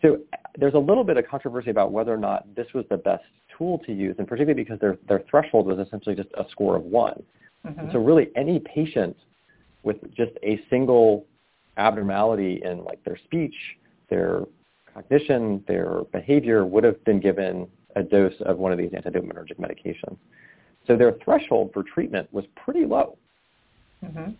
So 0.00 0.18
there's 0.58 0.74
a 0.74 0.78
little 0.78 1.04
bit 1.04 1.16
of 1.16 1.26
controversy 1.28 1.70
about 1.70 1.92
whether 1.92 2.12
or 2.12 2.16
not 2.16 2.52
this 2.56 2.66
was 2.74 2.84
the 2.90 2.96
best 2.96 3.22
tool 3.56 3.78
to 3.86 3.92
use, 3.92 4.16
and 4.18 4.26
particularly 4.26 4.62
because 4.62 4.80
their, 4.80 4.98
their 5.08 5.22
threshold 5.30 5.66
was 5.66 5.78
essentially 5.78 6.16
just 6.16 6.30
a 6.36 6.44
score 6.50 6.74
of 6.76 6.82
one. 6.82 7.22
Mm-hmm. 7.66 7.92
So 7.92 7.98
really 7.98 8.30
any 8.34 8.58
patient 8.60 9.16
with 9.82 9.96
just 10.14 10.32
a 10.42 10.60
single 10.70 11.26
abnormality 11.76 12.62
in 12.64 12.84
like 12.84 13.02
their 13.04 13.18
speech, 13.24 13.54
their 14.10 14.42
cognition, 14.92 15.62
their 15.68 16.02
behavior 16.12 16.66
would 16.66 16.84
have 16.84 17.02
been 17.04 17.20
given 17.20 17.68
a 17.94 18.02
dose 18.02 18.34
of 18.40 18.58
one 18.58 18.72
of 18.72 18.78
these 18.78 18.90
antidopaminergic 18.90 19.58
medications. 19.58 20.16
So 20.86 20.96
their 20.96 21.12
threshold 21.24 21.70
for 21.72 21.82
treatment 21.82 22.32
was 22.32 22.44
pretty 22.56 22.84
low. 22.84 23.16
Mm-hmm. 24.04 24.32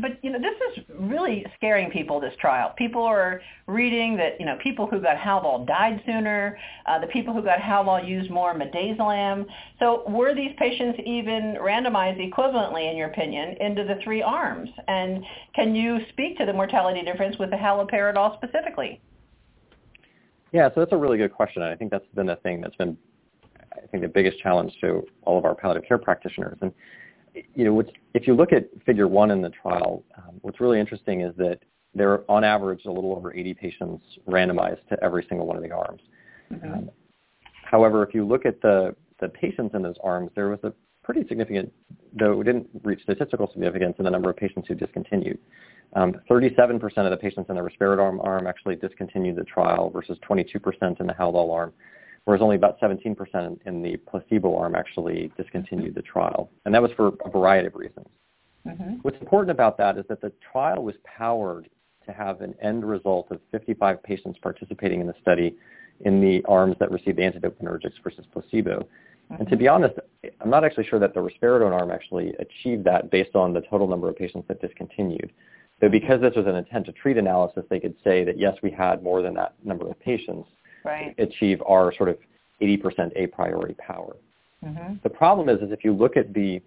But 0.00 0.22
you 0.22 0.30
know, 0.30 0.38
this 0.38 0.54
is 0.76 0.84
really 0.98 1.46
scaring 1.56 1.90
people. 1.90 2.20
This 2.20 2.34
trial, 2.38 2.74
people 2.76 3.02
are 3.04 3.40
reading 3.66 4.16
that 4.18 4.38
you 4.38 4.44
know 4.44 4.58
people 4.62 4.86
who 4.86 5.00
got 5.00 5.16
Haldol 5.16 5.66
died 5.66 6.02
sooner. 6.04 6.58
Uh, 6.84 6.98
the 6.98 7.06
people 7.06 7.32
who 7.32 7.42
got 7.42 7.58
Haldol 7.58 8.06
used 8.06 8.30
more 8.30 8.54
midazolam. 8.54 9.46
So 9.78 10.02
were 10.10 10.34
these 10.34 10.52
patients 10.58 10.98
even 11.06 11.56
randomized 11.58 12.20
equivalently, 12.20 12.90
in 12.90 12.96
your 12.98 13.08
opinion, 13.08 13.56
into 13.60 13.84
the 13.84 13.98
three 14.04 14.20
arms? 14.20 14.68
And 14.88 15.24
can 15.54 15.74
you 15.74 16.00
speak 16.10 16.36
to 16.38 16.44
the 16.44 16.52
mortality 16.52 17.02
difference 17.02 17.38
with 17.38 17.48
the 17.48 17.56
haloperidol 17.56 18.36
specifically? 18.42 19.00
Yeah, 20.52 20.68
so 20.74 20.80
that's 20.80 20.92
a 20.92 20.96
really 20.96 21.16
good 21.16 21.32
question. 21.32 21.62
I 21.62 21.74
think 21.74 21.90
that's 21.90 22.04
been 22.14 22.26
the 22.26 22.36
thing 22.36 22.60
that's 22.60 22.76
been, 22.76 22.96
I 23.76 23.86
think, 23.86 24.02
the 24.02 24.08
biggest 24.08 24.38
challenge 24.40 24.72
to 24.80 25.06
all 25.22 25.38
of 25.38 25.44
our 25.44 25.54
palliative 25.54 25.86
care 25.88 25.98
practitioners. 25.98 26.58
And 26.60 26.72
you 27.54 27.64
know, 27.64 27.82
if 28.14 28.26
you 28.26 28.34
look 28.34 28.52
at 28.52 28.68
Figure 28.84 29.08
One 29.08 29.30
in 29.30 29.40
the 29.40 29.50
trial, 29.50 30.04
um, 30.18 30.38
what's 30.42 30.60
really 30.60 30.78
interesting 30.78 31.22
is 31.22 31.34
that 31.36 31.60
there 31.94 32.10
are, 32.10 32.24
on 32.28 32.44
average, 32.44 32.84
a 32.86 32.90
little 32.90 33.14
over 33.14 33.34
80 33.34 33.54
patients 33.54 34.04
randomized 34.28 34.86
to 34.88 35.02
every 35.02 35.24
single 35.28 35.46
one 35.46 35.56
of 35.56 35.62
the 35.62 35.70
arms. 35.70 36.00
Mm-hmm. 36.52 36.72
Um, 36.72 36.90
however, 37.64 38.02
if 38.02 38.14
you 38.14 38.26
look 38.26 38.46
at 38.46 38.60
the 38.60 38.94
the 39.20 39.28
patients 39.28 39.74
in 39.74 39.82
those 39.82 39.96
arms, 40.02 40.30
there 40.34 40.48
was 40.48 40.58
a 40.64 40.72
pretty 41.02 41.26
significant, 41.28 41.72
though 42.18 42.40
it 42.40 42.44
didn't 42.44 42.68
reach 42.82 43.02
statistical 43.02 43.50
significance 43.52 43.94
in 43.98 44.04
the 44.04 44.10
number 44.10 44.30
of 44.30 44.36
patients 44.36 44.68
who 44.68 44.74
discontinued. 44.74 45.38
Um, 45.94 46.14
37% 46.30 46.82
of 46.98 47.10
the 47.10 47.16
patients 47.16 47.48
in 47.48 47.56
the 47.56 47.60
risperidone 47.60 48.24
arm 48.24 48.46
actually 48.46 48.76
discontinued 48.76 49.36
the 49.36 49.44
trial 49.44 49.90
versus 49.90 50.18
22% 50.28 51.00
in 51.00 51.06
the 51.06 51.12
Haldol 51.12 51.52
arm, 51.52 51.72
whereas 52.24 52.42
only 52.42 52.56
about 52.56 52.80
17% 52.80 53.58
in 53.66 53.82
the 53.82 53.96
placebo 54.08 54.56
arm 54.56 54.74
actually 54.74 55.32
discontinued 55.36 55.94
the 55.94 56.02
trial. 56.02 56.50
And 56.64 56.74
that 56.74 56.82
was 56.82 56.92
for 56.96 57.12
a 57.24 57.30
variety 57.30 57.66
of 57.66 57.74
reasons. 57.74 58.06
Mm-hmm. 58.66 58.94
What's 59.02 59.20
important 59.20 59.50
about 59.50 59.76
that 59.78 59.98
is 59.98 60.04
that 60.08 60.20
the 60.20 60.32
trial 60.52 60.84
was 60.84 60.94
powered 61.04 61.68
to 62.06 62.12
have 62.12 62.40
an 62.40 62.54
end 62.62 62.88
result 62.88 63.28
of 63.30 63.40
55 63.50 64.02
patients 64.02 64.38
participating 64.42 65.00
in 65.00 65.06
the 65.06 65.14
study 65.20 65.56
in 66.00 66.20
the 66.20 66.44
arms 66.46 66.76
that 66.80 66.90
received 66.90 67.18
the 67.18 67.22
antidopaminergics 67.22 68.02
versus 68.02 68.24
placebo. 68.32 68.80
Mm-hmm. 69.30 69.34
And 69.34 69.48
to 69.48 69.56
be 69.56 69.68
honest, 69.68 69.94
I'm 70.40 70.50
not 70.50 70.64
actually 70.64 70.86
sure 70.86 70.98
that 71.00 71.14
the 71.14 71.20
risperidone 71.20 71.72
arm 71.72 71.90
actually 71.90 72.34
achieved 72.38 72.84
that 72.84 73.10
based 73.10 73.34
on 73.34 73.52
the 73.52 73.62
total 73.62 73.88
number 73.88 74.08
of 74.08 74.16
patients 74.16 74.46
that 74.48 74.60
discontinued. 74.60 75.32
So 75.80 75.88
because 75.88 76.20
this 76.20 76.34
was 76.36 76.46
an 76.46 76.54
intent 76.54 76.86
to 76.86 76.92
treat 76.92 77.16
analysis, 77.16 77.64
they 77.68 77.80
could 77.80 77.96
say 78.04 78.24
that 78.24 78.38
yes, 78.38 78.56
we 78.62 78.70
had 78.70 79.02
more 79.02 79.22
than 79.22 79.34
that 79.34 79.54
number 79.64 79.88
of 79.88 79.98
patients 79.98 80.48
right. 80.84 81.14
achieve 81.18 81.62
our 81.66 81.94
sort 81.94 82.08
of 82.08 82.18
80% 82.60 83.12
a 83.16 83.26
priori 83.28 83.74
power. 83.74 84.16
Mm-hmm. 84.64 84.94
The 85.02 85.10
problem 85.10 85.48
is, 85.48 85.60
is 85.60 85.72
if 85.72 85.84
you 85.84 85.92
look 85.92 86.16
at 86.16 86.32
the 86.32 86.60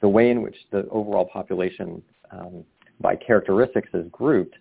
the 0.00 0.08
way 0.08 0.30
in 0.30 0.40
which 0.40 0.56
the 0.70 0.88
overall 0.88 1.26
population 1.26 2.02
um, 2.30 2.64
by 3.00 3.14
characteristics 3.14 3.90
is 3.92 4.06
grouped, 4.10 4.56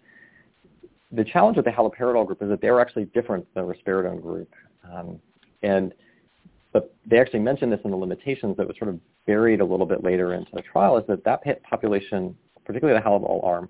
the 1.13 1.24
challenge 1.24 1.55
with 1.55 1.63
the 1.63 1.71
haloperidol 1.71 2.27
group 2.27 2.41
is 2.41 2.50
that 2.50 2.59
they're 2.59 2.81
actually 2.81 3.05
different 3.05 3.48
than 3.53 3.65
the 3.65 3.74
risperidone 3.74 4.21
group. 4.21 4.53
Um, 4.91 5.17
and 5.63 5.93
but 6.74 6.93
they 7.05 7.19
actually 7.19 7.39
mentioned 7.39 7.71
this 7.71 7.79
in 7.86 7.91
the 7.91 7.98
limitations 7.98 8.57
that 8.57 8.67
was 8.67 8.77
sort 8.77 8.89
of 8.89 9.00
buried 9.25 9.62
a 9.62 9.65
little 9.65 9.86
bit 9.86 10.03
later 10.03 10.33
into 10.33 10.51
the 10.53 10.62
trial 10.62 10.98
is 10.98 11.05
that 11.07 11.24
that 11.24 11.63
population 11.63 12.36
particularly 12.69 13.00
the 13.00 13.03
Haldol 13.03 13.43
arm, 13.43 13.67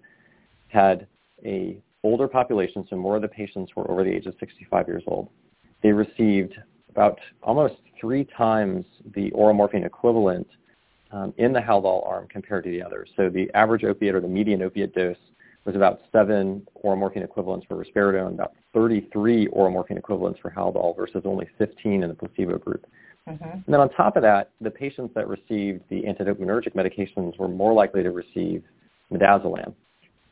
had 0.68 1.08
a 1.46 1.82
older 2.04 2.28
population, 2.28 2.86
so 2.90 2.96
more 2.96 3.16
of 3.16 3.22
the 3.22 3.28
patients 3.28 3.72
were 3.76 3.90
over 3.90 4.04
the 4.04 4.12
age 4.12 4.26
of 4.26 4.36
65 4.40 4.88
years 4.88 5.04
old. 5.08 5.30
They 5.84 5.92
received 5.92 6.56
about 6.90 7.20
almost 7.44 7.76
three 8.00 8.26
times 8.38 8.86
the 9.16 9.32
oral 9.32 9.54
morphine 9.54 9.84
equivalent 9.84 10.48
um, 11.12 11.34
in 11.38 11.54
the 11.54 11.60
Haldol 11.60 12.08
arm 12.08 12.28
compared 12.30 12.64
to 12.66 12.70
the 12.70 12.82
others. 12.82 13.10
So 13.16 13.30
the 13.30 13.50
average 13.54 13.84
opiate 13.84 14.16
or 14.16 14.22
the 14.22 14.28
median 14.28 14.62
opiate 14.62 14.94
dose 14.94 15.18
was 15.66 15.76
about 15.76 16.02
seven 16.12 16.66
oral 16.76 16.98
morphine 16.98 17.24
equivalents 17.24 17.66
for 17.68 17.84
risperidone, 17.84 18.34
about 18.34 18.54
33 18.74 19.48
oral 19.48 19.72
morphine 19.72 19.98
equivalents 19.98 20.40
for 20.40 20.50
Haldol 20.50 20.96
versus 20.96 21.24
only 21.26 21.48
15 21.58 22.04
in 22.04 22.10
the 22.10 22.16
placebo 22.16 22.58
group. 22.58 22.86
Mm-hmm. 23.28 23.44
And 23.44 23.64
then 23.68 23.80
on 23.80 23.90
top 23.90 24.16
of 24.16 24.24
that, 24.24 24.52
the 24.62 24.72
patients 24.72 25.14
that 25.16 25.28
received 25.28 25.84
the 25.90 26.02
antidopaminergic 26.04 26.74
medications 26.74 27.38
were 27.38 27.48
more 27.48 27.74
likely 27.74 28.04
to 28.04 28.12
receive 28.12 28.64
midazolam. 29.12 29.74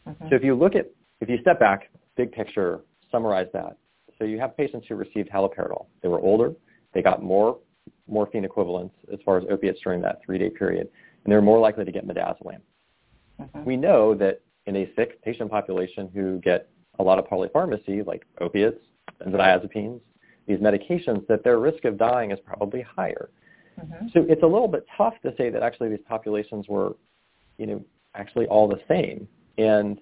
Mm-hmm. 0.08 0.30
So 0.30 0.36
if 0.36 0.44
you 0.44 0.56
look 0.56 0.76
at, 0.76 0.90
if 1.22 1.30
you 1.30 1.38
step 1.42 1.60
back, 1.60 1.90
big 2.16 2.32
picture, 2.32 2.82
summarize 3.12 3.48
that. 3.54 3.78
So 4.18 4.26
you 4.26 4.40
have 4.40 4.58
patients 4.58 4.88
who 4.88 4.96
received 4.96 5.30
haloperidol. 5.30 5.86
They 6.02 6.10
were 6.10 6.20
older. 6.20 6.54
They 6.94 7.02
got 7.02 7.24
more 7.24 7.60
morphine 8.08 8.46
equivalents 8.46 8.96
as 9.12 9.20
far 9.24 9.38
as 9.38 9.44
opiates 9.50 9.80
during 9.84 10.02
that 10.02 10.20
three-day 10.26 10.50
period, 10.52 10.90
and 11.24 11.32
they're 11.32 11.42
more 11.42 11.60
likely 11.60 11.86
to 11.86 11.92
get 11.92 12.08
midazolam. 12.08 12.62
Mm-hmm. 13.40 13.66
We 13.66 13.78
know 13.78 14.16
that 14.16 14.42
in 14.66 14.76
a 14.78 14.90
sick 14.96 15.22
patient 15.24 15.52
population 15.52 16.10
who 16.14 16.40
get 16.40 16.70
a 17.00 17.04
lot 17.04 17.20
of 17.20 17.26
polypharmacy, 17.26 18.06
like 18.06 18.26
opiates, 18.42 18.80
benzodiazepines, 19.22 20.00
these 20.48 20.60
medications, 20.60 21.28
that 21.28 21.44
their 21.44 21.60
risk 21.60 21.86
of 21.86 21.98
dying 21.98 22.32
is 22.32 22.40
probably 22.46 22.82
higher. 22.82 23.30
Mm-hmm. 23.80 24.08
So 24.14 24.26
it's 24.28 24.44
a 24.44 24.48
little 24.48 24.68
bit 24.68 24.86
tough 24.98 25.14
to 25.24 25.34
say 25.38 25.50
that 25.50 25.62
actually 25.62 25.90
these 25.90 26.06
populations 26.08 26.68
were, 26.68 26.96
you 27.58 27.68
know, 27.68 27.86
actually 28.16 28.48
all 28.48 28.68
the 28.68 28.80
same. 28.88 29.28
And 29.58 30.00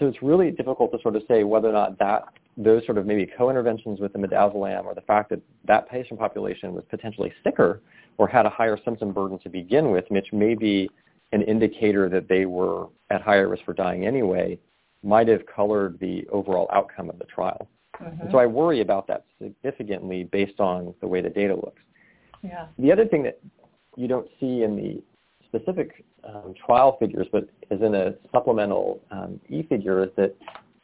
so 0.00 0.06
it's 0.06 0.22
really 0.22 0.50
difficult 0.50 0.90
to 0.92 0.98
sort 1.02 1.14
of 1.14 1.22
say 1.28 1.44
whether 1.44 1.68
or 1.68 1.72
not 1.72 1.98
that 1.98 2.24
those 2.56 2.84
sort 2.86 2.98
of 2.98 3.06
maybe 3.06 3.30
co-interventions 3.36 4.00
with 4.00 4.12
the 4.12 4.18
midazolam 4.18 4.84
or 4.86 4.94
the 4.94 5.02
fact 5.02 5.30
that 5.30 5.40
that 5.66 5.88
patient 5.88 6.18
population 6.18 6.74
was 6.74 6.82
potentially 6.90 7.32
sicker 7.44 7.82
or 8.18 8.26
had 8.26 8.46
a 8.46 8.50
higher 8.50 8.78
symptom 8.84 9.12
burden 9.12 9.38
to 9.38 9.48
begin 9.48 9.90
with, 9.90 10.04
which 10.08 10.32
may 10.32 10.54
be 10.54 10.90
an 11.32 11.42
indicator 11.42 12.08
that 12.08 12.28
they 12.28 12.46
were 12.46 12.88
at 13.10 13.22
higher 13.22 13.48
risk 13.48 13.64
for 13.64 13.72
dying 13.72 14.06
anyway, 14.06 14.58
might 15.02 15.28
have 15.28 15.42
colored 15.46 15.98
the 16.00 16.26
overall 16.32 16.68
outcome 16.72 17.08
of 17.08 17.18
the 17.18 17.24
trial. 17.26 17.68
Mm-hmm. 18.00 18.30
So 18.30 18.38
I 18.38 18.46
worry 18.46 18.80
about 18.80 19.06
that 19.08 19.24
significantly 19.40 20.24
based 20.24 20.60
on 20.60 20.94
the 21.00 21.06
way 21.06 21.20
the 21.20 21.30
data 21.30 21.54
looks. 21.54 21.82
Yeah. 22.42 22.66
The 22.78 22.90
other 22.90 23.06
thing 23.06 23.22
that 23.24 23.38
you 23.96 24.08
don't 24.08 24.28
see 24.40 24.62
in 24.62 24.76
the 24.76 25.02
specific 25.54 26.04
um, 26.24 26.54
trial 26.64 26.96
figures, 26.98 27.26
but 27.32 27.48
is 27.70 27.82
in 27.82 27.94
a 27.94 28.14
supplemental 28.32 29.00
um, 29.10 29.40
e-figure, 29.48 30.04
is 30.04 30.10
that 30.16 30.34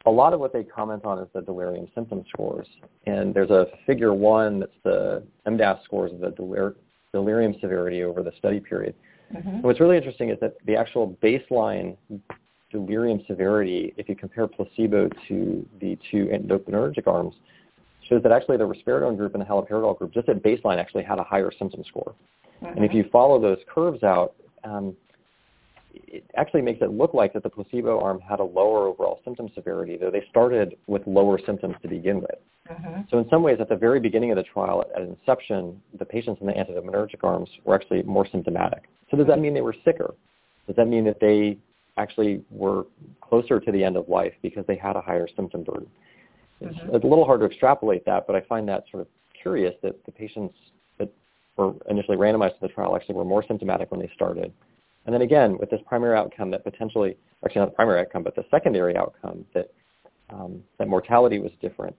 a 0.05 0.11
lot 0.11 0.33
of 0.33 0.39
what 0.39 0.53
they 0.53 0.63
comment 0.63 1.03
on 1.05 1.19
is 1.19 1.27
the 1.33 1.41
delirium 1.41 1.87
symptom 1.93 2.23
scores. 2.29 2.67
And 3.05 3.33
there's 3.33 3.49
a 3.49 3.67
figure 3.85 4.13
one 4.13 4.61
that's 4.61 4.71
the 4.83 5.23
MDAS 5.45 5.83
scores 5.83 6.13
of 6.13 6.19
the 6.19 6.31
delir- 6.31 6.75
delirium 7.13 7.55
severity 7.59 8.03
over 8.03 8.23
the 8.23 8.31
study 8.37 8.59
period. 8.59 8.95
Mm-hmm. 9.35 9.59
what's 9.59 9.81
really 9.81 9.97
interesting 9.97 10.29
is 10.29 10.37
that 10.39 10.55
the 10.65 10.77
actual 10.77 11.17
baseline 11.21 11.97
delirium 12.71 13.21
severity, 13.27 13.93
if 13.97 14.07
you 14.07 14.15
compare 14.15 14.47
placebo 14.47 15.09
to 15.27 15.67
the 15.81 15.97
two 16.09 16.27
dopaminergic 16.45 17.07
arms, 17.07 17.35
shows 18.07 18.23
that 18.23 18.31
actually 18.31 18.55
the 18.55 18.67
risperidone 18.67 19.17
group 19.17 19.33
and 19.33 19.41
the 19.41 19.45
haloperidol 19.45 19.97
group, 19.97 20.13
just 20.13 20.29
at 20.29 20.41
baseline, 20.41 20.77
actually 20.77 21.03
had 21.03 21.19
a 21.19 21.23
higher 21.23 21.51
symptom 21.59 21.83
score. 21.85 22.15
Mm-hmm. 22.63 22.65
And 22.65 22.85
if 22.85 22.91
mm-hmm. 22.91 22.97
you 22.99 23.05
follow 23.11 23.39
those 23.39 23.57
curves 23.67 24.03
out, 24.03 24.35
um, 24.63 24.95
it 25.93 26.25
actually 26.35 26.61
makes 26.61 26.81
it 26.81 26.91
look 26.91 27.13
like 27.13 27.33
that 27.33 27.43
the 27.43 27.49
placebo 27.49 27.99
arm 27.99 28.19
had 28.19 28.39
a 28.39 28.43
lower 28.43 28.87
overall 28.87 29.19
symptom 29.23 29.49
severity, 29.55 29.97
though 29.97 30.11
they 30.11 30.23
started 30.29 30.75
with 30.87 31.01
lower 31.07 31.39
symptoms 31.45 31.75
to 31.81 31.87
begin 31.87 32.21
with. 32.21 32.39
Mm-hmm. 32.71 33.01
So 33.09 33.19
in 33.19 33.29
some 33.29 33.43
ways, 33.43 33.57
at 33.61 33.69
the 33.69 33.75
very 33.75 33.99
beginning 33.99 34.31
of 34.31 34.37
the 34.37 34.43
trial, 34.43 34.83
at 34.95 35.01
inception, 35.01 35.81
the 35.97 36.05
patients 36.05 36.41
in 36.41 36.47
the 36.47 36.53
antidopaminergic 36.53 37.23
arms 37.23 37.49
were 37.63 37.75
actually 37.75 38.03
more 38.03 38.27
symptomatic. 38.31 38.83
So 39.09 39.17
does 39.17 39.27
that 39.27 39.39
mean 39.39 39.53
they 39.53 39.61
were 39.61 39.75
sicker? 39.85 40.13
Does 40.67 40.75
that 40.75 40.87
mean 40.87 41.05
that 41.05 41.19
they 41.19 41.57
actually 41.97 42.43
were 42.51 42.85
closer 43.21 43.59
to 43.59 43.71
the 43.71 43.83
end 43.83 43.95
of 43.95 44.09
life 44.09 44.33
because 44.41 44.65
they 44.67 44.75
had 44.75 44.95
a 44.95 45.01
higher 45.01 45.27
symptom 45.35 45.63
burden? 45.63 45.87
Mm-hmm. 46.61 46.95
It's 46.95 47.05
a 47.05 47.07
little 47.07 47.25
hard 47.25 47.39
to 47.39 47.45
extrapolate 47.45 48.05
that, 48.05 48.27
but 48.27 48.35
I 48.35 48.41
find 48.41 48.67
that 48.67 48.83
sort 48.91 49.01
of 49.01 49.07
curious 49.41 49.73
that 49.83 50.03
the 50.05 50.11
patients 50.11 50.55
were 51.57 51.73
initially 51.89 52.17
randomized 52.17 52.53
to 52.53 52.61
the 52.61 52.67
trial 52.67 52.95
actually 52.95 53.15
were 53.15 53.25
more 53.25 53.43
symptomatic 53.47 53.91
when 53.91 53.99
they 53.99 54.09
started. 54.13 54.53
And 55.05 55.13
then 55.13 55.21
again, 55.21 55.57
with 55.57 55.69
this 55.69 55.81
primary 55.85 56.17
outcome 56.17 56.51
that 56.51 56.63
potentially, 56.63 57.17
actually 57.43 57.61
not 57.61 57.69
the 57.69 57.75
primary 57.75 58.01
outcome, 58.01 58.23
but 58.23 58.35
the 58.35 58.45
secondary 58.51 58.95
outcome 58.95 59.45
that, 59.53 59.71
um, 60.29 60.63
that 60.77 60.87
mortality 60.87 61.39
was 61.39 61.51
different, 61.61 61.95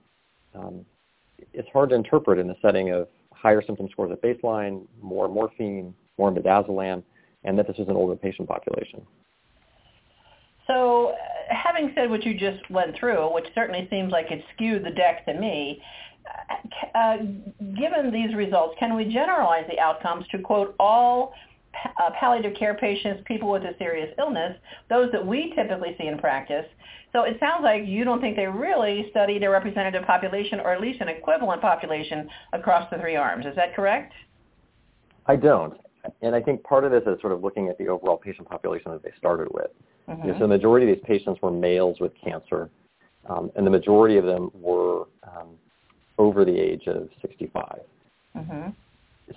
um, 0.55 0.85
it's 1.53 1.69
hard 1.73 1.91
to 1.91 1.95
interpret 1.95 2.39
in 2.39 2.47
the 2.47 2.57
setting 2.61 2.91
of 2.91 3.09
higher 3.33 3.63
symptom 3.63 3.89
scores 3.91 4.11
at 4.13 4.23
baseline, 4.23 4.87
more 5.01 5.29
morphine, 5.29 5.95
more 6.19 6.31
midazolam, 6.33 7.03
and 7.45 7.59
that 7.59 7.67
this 7.67 7.79
was 7.79 7.89
an 7.89 7.97
older 7.97 8.17
patient 8.17 8.49
population. 8.49 9.01
So 10.67 11.15
having 11.49 11.93
said 11.95 12.11
what 12.11 12.25
you 12.25 12.35
just 12.35 12.69
went 12.71 12.97
through, 12.97 13.33
which 13.33 13.47
certainly 13.55 13.87
seems 13.91 14.13
like 14.13 14.31
it 14.31 14.45
skewed 14.55 14.85
the 14.85 14.91
deck 14.91 15.25
to 15.27 15.35
me, 15.35 15.83
uh, 16.95 17.17
given 17.79 18.13
these 18.13 18.35
results, 18.35 18.75
can 18.79 18.95
we 18.97 19.05
generalize 19.05 19.65
the 19.69 19.79
outcomes 19.79 20.27
to, 20.31 20.39
quote, 20.39 20.75
all 20.79 21.33
uh, 21.85 22.11
palliative 22.19 22.55
care 22.57 22.75
patients, 22.75 23.23
people 23.27 23.51
with 23.51 23.63
a 23.63 23.75
serious 23.79 24.15
illness, 24.19 24.57
those 24.89 25.11
that 25.13 25.25
we 25.25 25.53
typically 25.55 25.95
see 25.99 26.07
in 26.07 26.19
practice? 26.19 26.67
So 27.13 27.23
it 27.23 27.39
sounds 27.41 27.63
like 27.63 27.87
you 27.87 28.05
don't 28.05 28.21
think 28.21 28.37
they 28.37 28.47
really 28.47 29.07
studied 29.11 29.43
a 29.43 29.51
representative 29.51 30.05
population 30.05 30.61
or 30.61 30.73
at 30.73 30.81
least 30.81 31.01
an 31.01 31.09
equivalent 31.09 31.63
population 31.63 32.29
across 32.53 32.89
the 32.91 32.99
three 32.99 33.17
arms. 33.17 33.47
Is 33.47 33.57
that 33.57 33.75
correct? 33.75 34.13
I 35.27 35.37
don't. 35.37 35.75
And 36.23 36.35
I 36.35 36.41
think 36.41 36.63
part 36.63 36.85
of 36.85 36.91
this 36.91 37.03
is 37.07 37.21
sort 37.21 37.33
of 37.33 37.43
looking 37.43 37.69
at 37.69 37.79
the 37.79 37.89
overall 37.89 38.17
patient 38.17 38.49
population 38.49 38.93
that 38.93 39.03
they 39.03 39.13
started 39.19 39.49
with. 39.53 39.71
Mm-hmm. 40.09 40.27
You 40.27 40.33
know, 40.33 40.39
so 40.39 40.41
the 40.41 40.49
majority 40.49 40.91
of 40.91 40.97
these 40.97 41.05
patients 41.07 41.41
were 41.43 41.51
males 41.51 41.99
with 42.01 42.13
cancer, 42.23 42.71
um, 43.29 43.51
and 43.57 43.67
the 43.67 43.71
majority 43.71 44.17
of 44.17 44.25
them 44.25 44.51
were 44.55 45.07
um, 45.25 45.49
over 46.19 46.45
the 46.45 46.59
age 46.59 46.87
of 46.87 47.09
65. 47.23 47.81
Mm-hmm. 48.37 48.71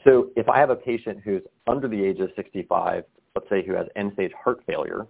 So 0.04 0.30
if 0.36 0.50
I 0.50 0.60
have 0.60 0.70
a 0.70 0.76
patient 0.76 1.20
who's 1.24 1.42
under 1.68 1.88
the 1.88 2.04
age 2.04 2.20
of 2.20 2.30
65, 2.36 3.04
let's 3.36 3.50
say 3.50 3.64
who 3.66 3.74
has 3.74 3.88
end-stage 3.96 4.32
heart 4.34 4.62
failure, 4.66 5.08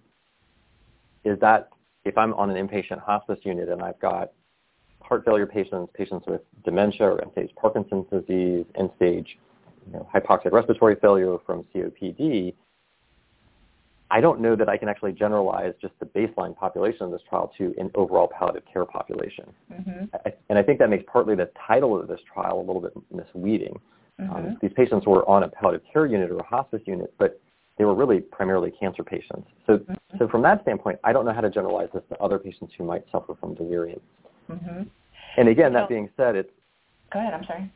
is 1.24 1.40
that 1.40 1.70
if 2.04 2.18
I'm 2.18 2.34
on 2.34 2.50
an 2.50 2.68
inpatient 2.68 3.01
hospice 3.01 3.40
unit 3.44 3.70
and 3.70 3.82
I've 3.82 4.00
got 4.00 4.32
heart 5.01 5.24
failure 5.25 5.46
patients, 5.46 5.92
patients 5.96 6.25
with 6.28 6.42
dementia 6.63 7.08
or 7.08 7.22
end-stage 7.22 7.51
Parkinson's 7.56 8.06
disease, 8.12 8.66
end-stage 8.75 9.38
you 9.88 9.94
know, 9.94 10.08
hypoxic 10.13 10.51
respiratory 10.51 10.96
failure 10.96 11.38
from 11.46 11.63
COPD, 11.74 12.54
I 14.12 14.20
don't 14.20 14.41
know 14.41 14.58
that 14.58 14.68
I 14.68 14.75
can 14.75 14.89
actually 14.89 15.13
generalize 15.13 15.74
just 15.82 15.94
the 16.00 16.06
baseline 16.06 16.56
population 16.56 17.03
of 17.03 17.12
this 17.12 17.22
trial 17.30 17.51
to 17.58 17.74
an 17.77 17.89
overall 17.96 18.27
palliative 18.27 18.63
care 18.72 18.86
population. 18.86 19.46
Mm-hmm. 19.72 20.06
I, 20.25 20.34
and 20.50 20.60
I 20.60 20.63
think 20.63 20.80
that 20.80 20.89
makes 20.89 21.06
partly 21.12 21.34
the 21.36 21.50
title 21.68 21.98
of 22.00 22.10
this 22.10 22.20
trial 22.32 22.60
a 22.60 22.65
little 22.65 22.82
bit 22.82 22.91
misleading. 23.10 23.80
Mm-hmm. 24.20 24.36
Um, 24.36 24.58
these 24.62 24.74
patients 24.75 25.08
were 25.08 25.27
on 25.30 25.44
a 25.44 25.48
palliative 25.48 25.88
care 25.91 26.06
unit 26.06 26.30
or 26.30 26.39
a 26.39 26.44
hospice 26.44 26.82
unit, 26.86 27.13
but 27.18 27.39
they 27.77 27.86
were 27.86 27.96
really 27.96 28.20
primarily 28.20 28.70
cancer 28.72 29.01
patients. 29.01 29.48
So, 29.65 29.77
mm-hmm. 29.77 30.18
so 30.20 30.27
from 30.27 30.41
that 30.41 30.62
standpoint, 30.63 31.00
I 31.06 31.13
don't 31.13 31.25
know 31.25 31.34
how 31.34 31.41
to 31.41 31.50
generalize 31.50 31.88
this 31.94 32.03
to 32.10 32.18
other 32.20 32.38
patients 32.38 32.74
who 32.77 32.84
might 32.84 33.06
suffer 33.13 33.34
from 33.39 33.56
delirium. 33.56 34.01
Mm-hmm. 34.51 34.84
And 35.38 35.48
again, 35.48 35.72
so, 35.72 35.80
that 35.80 35.89
being 35.89 36.10
said, 36.18 36.36
it's 36.36 36.51
go 37.13 37.20
ahead. 37.20 37.34
I'm 37.34 37.46
sorry. 37.46 37.72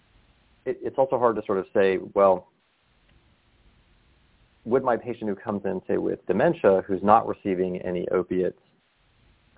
It, 0.66 0.80
it's 0.82 0.98
also 0.98 1.18
hard 1.18 1.38
to 1.38 1.44
sort 1.46 1.60
of 1.60 1.66
say, 1.74 2.00
well, 2.14 2.50
would 4.66 4.84
my 4.84 4.98
patient 4.98 5.30
who 5.30 5.36
comes 5.36 5.64
in, 5.66 5.82
say, 5.88 5.98
with 5.98 6.26
dementia, 6.26 6.84
who's 6.88 7.04
not 7.04 7.28
receiving 7.28 7.82
any 7.82 8.08
opiates, 8.10 8.60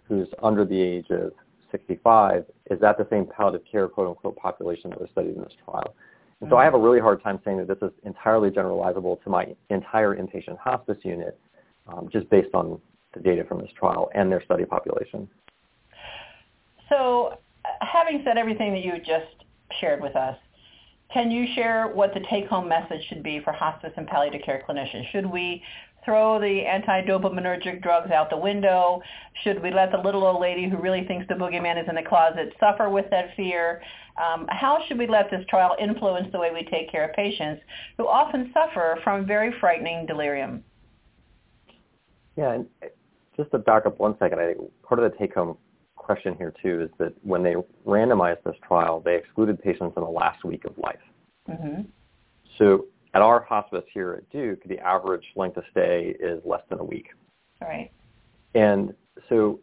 who's 0.08 0.28
under 0.44 0.66
the 0.66 0.80
age 0.80 1.08
of 1.10 1.32
65, 1.72 2.46
is 2.70 2.80
that 2.80 2.98
the 2.98 3.08
same 3.10 3.26
palliative 3.26 3.66
care, 3.70 3.88
quote 3.88 4.10
unquote, 4.10 4.36
population 4.36 4.90
that 4.90 5.00
was 5.00 5.10
studied 5.12 5.36
in 5.36 5.42
this 5.42 5.54
trial? 5.66 5.96
And 6.42 6.50
so 6.50 6.58
I 6.58 6.64
have 6.66 6.76
a 6.76 6.80
really 6.80 7.00
hard 7.00 7.24
time 7.24 7.40
saying 7.44 7.58
that 7.58 7.68
this 7.68 7.78
is 7.82 7.92
entirely 8.04 8.52
generalizable 8.52 9.22
to 9.24 9.30
my 9.30 9.56
entire 9.70 10.16
inpatient 10.16 10.60
hospice 10.60 10.98
unit, 11.04 11.40
um, 11.88 12.10
just 12.12 12.30
based 12.30 12.54
on 12.54 12.80
the 13.14 13.20
data 13.22 13.44
from 13.44 13.60
this 13.60 13.72
trial 13.78 14.10
and 14.14 14.32
their 14.32 14.44
study 14.44 14.66
population. 14.66 15.28
So 16.90 17.40
having 17.82 18.22
said 18.24 18.38
everything 18.38 18.72
that 18.74 18.84
you 18.84 18.94
just 19.00 19.46
shared 19.80 20.02
with 20.02 20.16
us, 20.16 20.38
can 21.14 21.32
you 21.32 21.46
share 21.56 21.88
what 21.88 22.14
the 22.14 22.20
take-home 22.30 22.68
message 22.68 23.02
should 23.08 23.24
be 23.24 23.40
for 23.44 23.54
hospice 23.54 23.94
and 23.96 24.08
palliative 24.08 24.42
care 24.44 24.64
clinicians? 24.68 25.10
Should 25.12 25.26
we 25.26 25.64
throw 26.04 26.40
the 26.40 26.62
anti-dopaminergic 26.66 27.82
drugs 27.82 28.12
out 28.12 28.30
the 28.30 28.38
window? 28.38 29.02
Should 29.44 29.62
we 29.62 29.72
let 29.72 29.92
the 29.92 29.98
little 29.98 30.26
old 30.26 30.42
lady 30.42 30.70
who 30.70 30.78
really 30.78 31.06
thinks 31.06 31.28
the 31.28 31.34
boogeyman 31.34 31.82
is 31.82 31.88
in 31.90 31.96
the 31.96 32.04
closet 32.04 32.54
suffer 32.60 32.90
with 32.90 33.10
that 33.12 33.36
fear? 33.36 33.82
Um, 34.18 34.48
how 34.50 34.80
should 34.88 34.98
we 34.98 35.08
let 35.08 35.30
this 35.30 35.46
trial 35.50 35.76
influence 35.80 36.28
the 36.32 36.40
way 36.40 36.52
we 36.52 36.64
take 36.64 36.92
care 36.92 37.08
of 37.08 37.16
patients 37.16 37.62
who 37.98 38.08
often 38.08 38.52
suffer 38.54 39.00
from 39.04 39.26
very 39.26 39.54
frightening 39.60 40.06
delirium? 40.06 40.64
Yeah, 42.36 42.54
and 42.54 42.68
just 43.36 43.52
to 43.52 43.60
back 43.60 43.86
up 43.86 44.00
one 44.00 44.18
second, 44.20 44.40
I 44.40 44.54
think 44.54 44.60
part 44.84 45.02
of 45.02 45.12
the 45.12 45.18
take-home 45.18 45.58
question 46.08 46.36
here 46.38 46.54
too 46.64 46.82
is 46.84 46.90
that 47.00 47.14
when 47.22 47.44
they 47.44 47.56
randomized 47.86 48.42
this 48.46 48.56
trial, 48.66 49.02
they 49.04 49.16
excluded 49.16 49.62
patients 49.62 49.94
in 49.98 50.04
the 50.04 50.10
last 50.10 50.46
week 50.46 50.64
of 50.64 50.76
life. 50.78 51.04
Mm-hmm. 51.50 51.82
So 52.58 52.86
at 53.14 53.22
our 53.22 53.44
hospice 53.44 53.84
here 53.94 54.14
at 54.14 54.30
Duke, 54.32 54.64
the 54.64 54.80
average 54.80 55.26
length 55.36 55.58
of 55.58 55.66
stay 55.70 56.16
is 56.18 56.42
less 56.46 56.62
than 56.70 56.80
a 56.80 56.84
week. 56.84 57.08
All 57.62 57.68
right. 57.68 57.92
And 58.56 58.94
so 59.28 59.60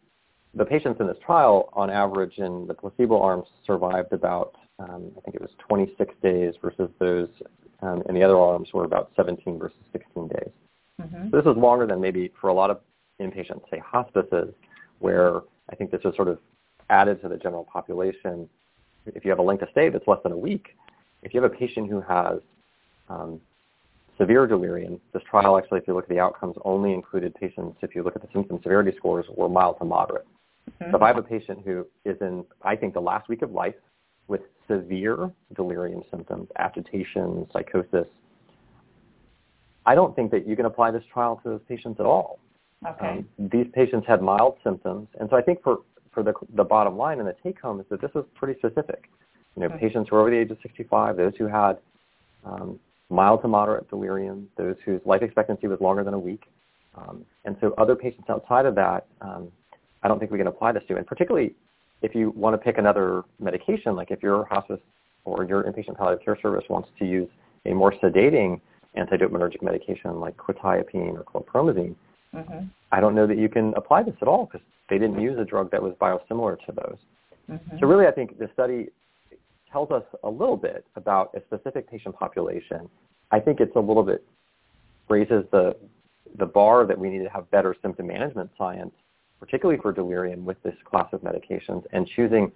the 0.53 0.67
patients 0.67 1.01
in 1.01 1.07
this 1.07 1.17
trial, 1.25 1.71
on 1.73 1.89
average, 1.89 2.37
in 2.37 2.67
the 2.67 2.75
placebo 2.75 3.23
arms, 3.23 3.47
survived 3.67 4.13
about, 4.13 4.55
um, 4.79 5.13
I 5.17 5.21
think 5.23 5.37
it 5.37 5.41
was 5.41 5.51
26 5.67 6.15
days 6.23 6.53
versus 6.61 6.91
those 6.99 7.29
um, 7.81 8.03
in 8.07 8.15
the 8.15 8.23
other 8.23 8.37
arms 8.37 8.69
were 8.75 8.85
about 8.85 9.13
17 9.17 9.59
versus 9.59 9.79
16 9.93 10.29
days. 10.29 10.51
Mm-hmm. 11.01 11.31
So 11.31 11.37
this 11.39 11.51
is 11.51 11.57
longer 11.57 11.87
than 11.87 12.03
maybe 12.03 12.31
for 12.39 12.49
a 12.49 12.55
lot 12.55 12.71
of 12.71 12.81
inpatients, 13.19 13.63
say 13.71 13.79
hospices, 13.79 14.53
where 14.99 15.41
I 15.71 15.75
think 15.75 15.91
this 15.91 16.01
is 16.05 16.15
sort 16.17 16.29
of 16.29 16.39
added 16.91 17.21
to 17.23 17.29
the 17.29 17.37
general 17.37 17.65
population. 17.65 18.49
If 19.07 19.25
you 19.25 19.31
have 19.31 19.39
a 19.39 19.43
length 19.43 19.63
of 19.63 19.69
stay 19.71 19.89
that's 19.89 20.07
less 20.07 20.21
than 20.23 20.33
a 20.33 20.37
week, 20.37 20.77
if 21.23 21.33
you 21.33 21.43
have 21.43 21.51
a 21.51 21.55
patient 21.55 21.89
who 21.89 22.01
has 22.01 22.39
um, 23.09 23.41
severe 24.19 24.47
delirium, 24.47 25.01
this 25.13 25.23
trial 25.29 25.57
actually, 25.59 25.81
if 25.81 25.89
you 25.89 25.95
look 25.95 26.05
at 26.05 26.11
the 26.11 26.21
outcomes, 26.21 26.57
only 26.65 26.93
included 26.93 27.35
patients, 27.35 27.79
if 27.83 27.95
you 27.95 28.03
look 28.03 28.17
at 28.17 28.23
the 28.23 28.29
symptom 28.33 28.61
severity 28.63 28.93
scores, 28.97 29.27
were 29.37 29.49
mild 29.49 29.79
to 29.79 29.85
moderate. 29.85 30.27
Mm-hmm. 30.71 30.93
So 30.93 30.97
if 30.97 31.03
I 31.03 31.09
have 31.09 31.19
a 31.19 31.23
patient 31.23 31.61
who 31.65 31.87
is 32.05 32.17
in, 32.21 32.45
I 32.63 32.77
think, 32.77 32.95
the 32.95 33.01
last 33.01 33.29
week 33.29 33.43
of 33.43 33.51
life 33.51 33.75
with 34.29 34.43
severe 34.69 35.31
delirium 35.55 36.03
symptoms, 36.11 36.49
agitation, 36.59 37.47
psychosis, 37.53 38.07
I 39.87 39.95
don't 39.95 40.17
think 40.17 40.31
that 40.31 40.47
you 40.47 40.57
can 40.57 40.65
apply 40.65 40.91
this 40.91 41.05
trial 41.13 41.41
to 41.43 41.51
those 41.51 41.61
patients 41.69 42.01
at 42.01 42.07
all. 42.07 42.39
Okay. 42.87 43.09
Um, 43.09 43.29
these 43.39 43.67
patients 43.73 44.07
had 44.07 44.23
mild 44.23 44.57
symptoms, 44.63 45.09
and 45.19 45.29
so 45.31 45.37
I 45.37 45.43
think 45.43 45.63
for, 45.63 45.79
for 46.13 46.23
the, 46.23 46.35
the 46.55 46.65
bottom 46.65 46.97
line 46.97 47.19
and 47.19 47.29
the 47.29 47.35
take 47.43 47.61
home 47.61 47.81
is 47.81 47.87
that 47.91 48.01
this 48.01 48.11
is 48.15 48.25
pretty 48.35 48.59
specific. 48.59 49.09
You 49.57 49.63
know, 49.63 49.69
mm-hmm. 49.69 49.79
patients 49.79 50.11
who 50.11 50.17
are 50.17 50.21
over 50.21 50.31
the 50.31 50.37
age 50.37 50.51
of 50.51 50.59
65, 50.63 51.17
those 51.17 51.33
who 51.39 51.47
had 51.47 51.79
um, 52.45 52.79
mild 53.09 53.43
to 53.43 53.49
moderate 53.49 53.89
delirium, 53.89 54.49
those 54.57 54.77
whose 54.85 55.01
life 55.05 55.23
expectancy 55.23 55.67
was 55.67 55.81
longer 55.81 56.05
than 56.05 56.15
a 56.15 56.19
week. 56.19 56.45
Um, 56.97 57.25
and 57.45 57.57
so 57.61 57.75
other 57.79 57.97
patients 57.97 58.29
outside 58.29 58.67
of 58.67 58.75
that, 58.75 59.07
um, 59.21 59.49
I 60.03 60.09
don't 60.09 60.19
think 60.19 60.31
we 60.31 60.39
can 60.39 60.47
apply 60.47 60.73
this 60.73 60.83
to. 60.89 60.97
And 60.97 61.07
particularly 61.07 61.55
if 62.03 62.15
you 62.15 62.31
want 62.31 62.55
to 62.55 62.59
pick 62.59 62.79
another 62.79 63.23
medication, 63.41 63.97
like 63.97 64.11
if 64.11 64.23
your 64.23 64.45
hospice 64.45 64.81
or 65.25 65.45
your 65.45 65.63
inpatient 65.63 65.97
palliative 65.97 66.25
care 66.25 66.39
service 66.41 66.65
wants 66.69 66.89
to 66.99 67.07
use 67.07 67.29
a 67.65 67.73
more 67.73 67.93
sedating 67.93 68.61
antidopaminergic 68.97 69.63
medication 69.63 70.21
like 70.21 70.37
quetiapine 70.37 71.17
or 71.17 71.25
chlorpromazine, 71.25 71.95
mm-hmm. 72.35 72.67
I 72.93 73.01
don't 73.01 73.15
know 73.15 73.27
that 73.27 73.39
you 73.39 73.49
can 73.49 73.73
apply 73.77 74.03
this 74.03 74.15
at 74.21 74.29
all 74.29 74.47
because 74.47 74.67
they 74.91 74.99
didn't 74.99 75.21
use 75.21 75.39
a 75.39 75.45
drug 75.45 75.71
that 75.71 75.83
was 75.83 75.95
biosimilar 76.01 76.59
to 76.67 76.73
those. 76.73 76.99
Mm-hmm. 77.51 77.79
So 77.81 77.87
really 77.87 78.07
I 78.07 78.11
think 78.11 78.39
the 78.39 78.49
study 78.53 78.89
tells 79.71 79.91
us 79.91 80.05
a 80.23 80.31
little 80.31 80.57
bit 80.57 80.85
about 80.97 81.35
a 81.35 81.41
specific 81.47 81.91
patient 81.91 82.15
population. 82.17 82.89
I 83.31 83.41
think 83.41 83.61
it's 83.61 83.75
a 83.77 83.81
little 83.81 84.05
bit 84.05 84.25
raises 85.09 85.45
the 85.53 85.77
the 86.39 86.47
bar 86.47 86.87
that 86.87 86.99
we 86.99 87.11
need 87.11 87.23
to 87.23 87.29
have 87.29 87.49
better 87.51 87.77
symptom 87.81 88.09
management 88.09 88.51
science, 88.59 88.93
particularly 89.39 89.81
for 89.81 89.93
delirium 89.93 90.45
with 90.45 90.61
this 90.63 90.75
class 90.85 91.07
of 91.13 91.21
medications, 91.21 91.85
and 91.93 92.09
choosing 92.17 92.51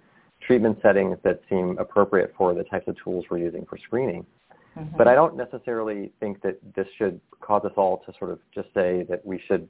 treatment 0.45 0.77
settings 0.81 1.17
that 1.23 1.41
seem 1.49 1.77
appropriate 1.77 2.33
for 2.37 2.53
the 2.53 2.63
types 2.63 2.87
of 2.87 2.95
tools 3.01 3.25
we're 3.29 3.37
using 3.37 3.65
for 3.65 3.77
screening. 3.77 4.25
Mm-hmm. 4.77 4.97
But 4.97 5.07
I 5.07 5.15
don't 5.15 5.35
necessarily 5.35 6.11
think 6.19 6.41
that 6.41 6.59
this 6.75 6.87
should 6.97 7.19
cause 7.41 7.65
us 7.65 7.73
all 7.75 8.03
to 8.05 8.13
sort 8.17 8.31
of 8.31 8.39
just 8.53 8.67
say 8.73 9.05
that 9.09 9.25
we 9.25 9.41
should 9.47 9.67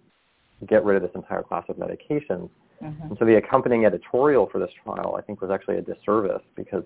get 0.68 0.84
rid 0.84 0.98
of 0.98 1.02
this 1.02 1.12
entire 1.16 1.44
class 1.44 1.64
of 1.70 1.78
medications. 1.78 2.50
Mm-hmm. 2.84 3.04
And 3.04 3.18
so 3.18 3.26
the 3.26 3.38
accompanying 3.38 3.86
editorial 3.86 4.48
for 4.52 4.60
this 4.60 4.72
trial, 4.84 5.16
I 5.18 5.22
think, 5.22 5.42
was 5.42 5.52
actually 5.52 5.78
a 5.78 5.82
disservice 5.82 6.44
because 6.56 6.84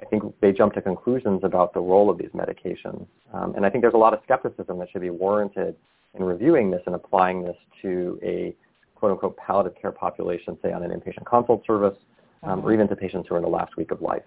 I 0.00 0.04
think 0.04 0.22
they 0.40 0.52
jumped 0.52 0.76
to 0.76 0.82
conclusions 0.82 1.40
about 1.42 1.74
the 1.74 1.80
role 1.80 2.08
of 2.10 2.18
these 2.18 2.30
medications. 2.30 3.06
Um, 3.32 3.54
and 3.56 3.66
I 3.66 3.70
think 3.70 3.82
there's 3.82 3.94
a 3.94 3.98
lot 3.98 4.14
of 4.14 4.20
skepticism 4.24 4.78
that 4.78 4.88
should 4.90 5.00
be 5.00 5.10
warranted 5.10 5.74
in 6.14 6.22
reviewing 6.22 6.70
this 6.70 6.82
and 6.86 6.94
applying 6.94 7.42
this 7.42 7.56
to 7.82 8.18
a 8.22 8.54
quote-unquote 8.94 9.36
palliative 9.36 9.80
care 9.80 9.92
population, 9.92 10.58
say 10.62 10.72
on 10.72 10.82
an 10.82 10.90
inpatient 10.90 11.24
consult 11.24 11.64
service, 11.66 11.96
um, 12.42 12.58
mm-hmm. 12.58 12.68
or 12.68 12.72
even 12.72 12.88
to 12.88 12.96
patients 12.96 13.28
who 13.28 13.34
are 13.34 13.38
in 13.38 13.44
the 13.44 13.50
last 13.50 13.76
week 13.76 13.90
of 13.90 14.00
life. 14.00 14.22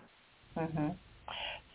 Mm-hmm. 0.58 0.90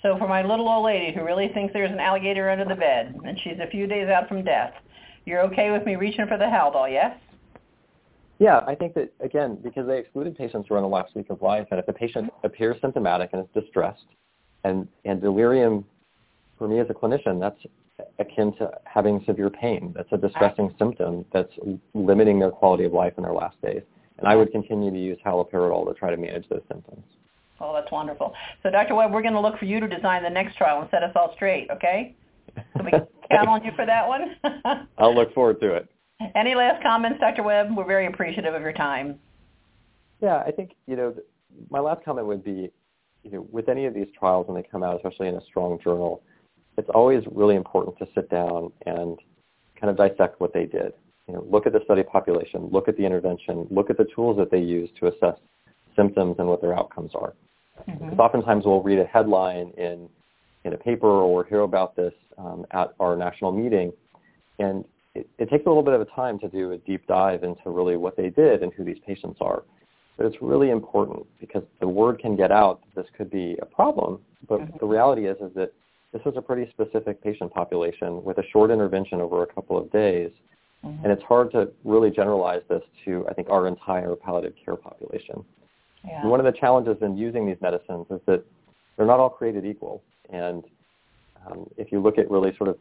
So 0.07 0.17
for 0.19 0.29
my 0.29 0.43
little 0.43 0.69
old 0.69 0.85
lady 0.85 1.13
who 1.13 1.25
really 1.25 1.49
thinks 1.49 1.73
there's 1.73 1.91
an 1.91 1.99
alligator 1.99 2.49
under 2.49 2.65
the 2.65 2.77
bed 2.77 3.19
and 3.25 3.37
she's 3.41 3.59
a 3.61 3.67
few 3.67 3.89
days 3.89 4.09
out 4.09 4.29
from 4.29 4.45
death, 4.45 4.73
you're 5.25 5.41
okay 5.47 5.73
with 5.73 5.85
me 5.85 5.97
reaching 5.97 6.29
for 6.29 6.39
the 6.39 6.45
Haldol, 6.45 6.89
yes? 6.89 7.19
Yeah, 8.39 8.61
I 8.69 8.77
think 8.77 8.95
that, 8.95 9.13
again, 9.19 9.59
because 9.65 9.85
they 9.89 9.99
excluded 9.99 10.39
patients 10.39 10.69
who 10.69 10.77
are 10.77 10.79
in 10.79 10.85
the 10.85 10.89
last 10.89 11.17
week 11.17 11.29
of 11.29 11.43
life, 11.43 11.67
and 11.73 11.81
if 11.81 11.87
the 11.87 11.93
patient 11.93 12.31
appears 12.45 12.77
symptomatic 12.81 13.31
and 13.33 13.43
is 13.43 13.49
distressed, 13.53 14.05
and, 14.63 14.87
and 15.05 15.21
delirium, 15.21 15.85
for 16.57 16.69
me 16.69 16.79
as 16.79 16.87
a 16.89 16.95
clinician, 16.95 17.41
that's 17.41 17.59
akin 18.21 18.53
to 18.59 18.71
having 18.85 19.25
severe 19.27 19.51
pain. 19.51 19.93
That's 19.97 20.13
a 20.13 20.19
distressing 20.19 20.73
symptom 20.79 21.25
that's 21.33 21.53
limiting 21.95 22.39
their 22.39 22.53
quality 22.53 22.85
of 22.85 22.93
life 22.93 23.15
in 23.17 23.25
their 23.25 23.33
last 23.33 23.61
days. 23.61 23.83
And 24.19 24.29
I 24.29 24.37
would 24.37 24.53
continue 24.53 24.93
to 24.93 24.99
use 24.99 25.19
haloperidol 25.27 25.89
to 25.89 25.95
try 25.95 26.11
to 26.11 26.17
manage 26.17 26.49
those 26.49 26.63
symptoms. 26.69 27.03
Oh, 27.61 27.73
that's 27.73 27.91
wonderful. 27.91 28.35
So, 28.63 28.71
Dr. 28.71 28.95
Webb, 28.95 29.13
we're 29.13 29.23
going 29.23 29.35
to 29.35 29.41
look 29.41 29.59
for 29.59 29.65
you 29.65 29.81
to 29.81 29.89
design 29.89 30.23
the 30.23 30.31
next 30.31 30.57
trial 30.57 30.81
and 30.81 30.91
set 30.91 31.03
us 31.03 31.13
all 31.17 31.33
straight, 31.35 31.69
okay? 31.71 32.15
So 32.77 32.85
we 32.85 32.91
can 32.91 33.07
count 33.31 33.49
on 33.49 33.65
you 33.65 33.73
for 33.75 33.87
that 33.87 34.07
one? 34.07 34.37
I'll 34.99 35.15
look 35.15 35.33
forward 35.35 35.61
to 35.61 35.75
it. 35.75 35.89
Any 36.35 36.55
last 36.55 36.83
comments, 36.83 37.21
Dr. 37.21 37.43
Webb? 37.43 37.69
We're 37.77 37.87
very 37.87 38.07
appreciative 38.07 38.55
of 38.55 38.63
your 38.63 38.73
time. 38.73 39.19
Yeah, 40.21 40.43
I 40.47 40.51
think, 40.51 40.73
you 40.87 40.97
know, 40.97 41.15
my 41.71 41.81
last 41.81 42.05
comment 42.05 42.27
would 42.27 42.45
be, 42.45 42.71
you 43.23 43.31
know, 43.31 43.47
with 43.51 43.69
any 43.69 43.87
of 43.87 43.95
these 43.95 44.07
trials 44.19 44.47
when 44.49 44.61
they 44.61 44.67
come 44.69 44.83
out, 44.83 44.97
especially 44.97 45.29
in 45.29 45.35
a 45.35 45.45
strong 45.45 45.79
journal, 45.83 46.23
it's 46.79 46.89
always 46.95 47.23
really 47.33 47.57
important 47.57 47.99
to 47.99 48.07
sit 48.15 48.31
down 48.31 48.73
and 48.87 49.19
kind 49.81 49.91
of 49.91 49.97
dissect 49.97 50.41
what 50.41 50.53
they 50.53 50.65
did. 50.65 50.93
You 51.29 51.35
know, 51.35 51.47
look 51.51 51.67
at 51.67 51.73
the 51.73 51.81
study 51.85 52.03
population, 52.03 52.69
look 52.71 52.89
at 52.89 52.97
the 52.97 53.05
intervention, 53.05 53.67
look 53.71 53.91
at 53.91 53.97
the 53.97 54.07
tools 54.15 54.37
that 54.39 54.51
they 54.51 54.61
use 54.61 54.89
to 55.01 55.09
assess 55.09 55.39
symptoms 55.97 56.37
and 56.39 56.49
what 56.49 56.61
their 56.61 56.77
outcomes 56.77 57.13
are. 57.15 57.33
Mm-hmm. 57.89 58.05
Because 58.05 58.19
oftentimes 58.19 58.65
we'll 58.65 58.83
read 58.83 58.99
a 58.99 59.07
headline 59.07 59.73
in 59.77 60.09
in 60.65 60.73
a 60.73 60.77
paper 60.77 61.09
or 61.09 61.45
hear 61.45 61.61
about 61.61 61.95
this 61.95 62.13
um, 62.39 62.67
at 62.73 62.93
our 62.99 63.17
national 63.17 63.53
meeting, 63.53 63.93
and 64.59 64.85
it, 65.15 65.29
it 65.39 65.49
takes 65.49 65.65
a 65.65 65.69
little 65.69 65.83
bit 65.83 65.95
of 65.95 66.01
a 66.01 66.07
time 66.07 66.39
to 66.41 66.49
do 66.49 66.73
a 66.73 66.79
deep 66.79 67.07
dive 67.07 67.45
into 67.45 67.71
really 67.71 67.97
what 67.97 68.17
they 68.17 68.31
did 68.31 68.63
and 68.63 68.73
who 68.73 68.85
these 68.85 68.99
patients 69.07 69.39
are. 69.41 69.63
But 70.17 70.27
it's 70.27 70.37
really 70.41 70.71
important 70.71 71.27
because 71.41 71.63
the 71.81 71.87
word 71.87 72.19
can 72.19 72.37
get 72.37 72.51
out 72.51 72.81
that 72.83 73.03
this 73.03 73.11
could 73.17 73.31
be 73.31 73.57
a 73.63 73.67
problem. 73.67 74.19
But 74.49 74.61
mm-hmm. 74.61 74.77
the 74.81 74.87
reality 74.87 75.27
is, 75.27 75.37
is 75.41 75.53
that 75.55 75.73
this 76.13 76.23
was 76.25 76.35
a 76.37 76.43
pretty 76.43 76.71
specific 76.71 77.23
patient 77.23 77.53
population 77.53 78.25
with 78.25 78.39
a 78.39 78.45
short 78.53 78.71
intervention 78.71 79.21
over 79.21 79.43
a 79.43 79.47
couple 79.47 79.77
of 79.79 79.91
days. 79.93 80.31
Mm-hmm. 80.85 81.05
And 81.05 81.13
it's 81.13 81.23
hard 81.23 81.51
to 81.53 81.71
really 81.85 82.11
generalize 82.11 82.63
this 82.69 82.83
to, 83.05 83.27
I 83.29 83.35
think, 83.35 83.51
our 83.51 83.67
entire 83.67 84.15
palliative 84.17 84.55
care 84.65 84.77
population. 84.77 85.45
Yeah. 86.07 86.21
And 86.21 86.31
one 86.31 86.41
of 86.41 86.47
the 86.47 86.59
challenges 86.59 86.97
in 87.01 87.17
using 87.17 87.47
these 87.47 87.61
medicines 87.61 88.07
is 88.11 88.21
that 88.27 88.45
they're 88.97 89.07
not 89.07 89.21
all 89.21 89.31
created 89.31 89.65
equal. 89.67 90.03
And 90.31 90.65
um, 91.47 91.69
if 91.77 91.93
you 91.93 92.01
look 92.01 92.19
at 92.19 92.31
really 92.31 92.57
sort 92.57 92.71
of 92.71 92.79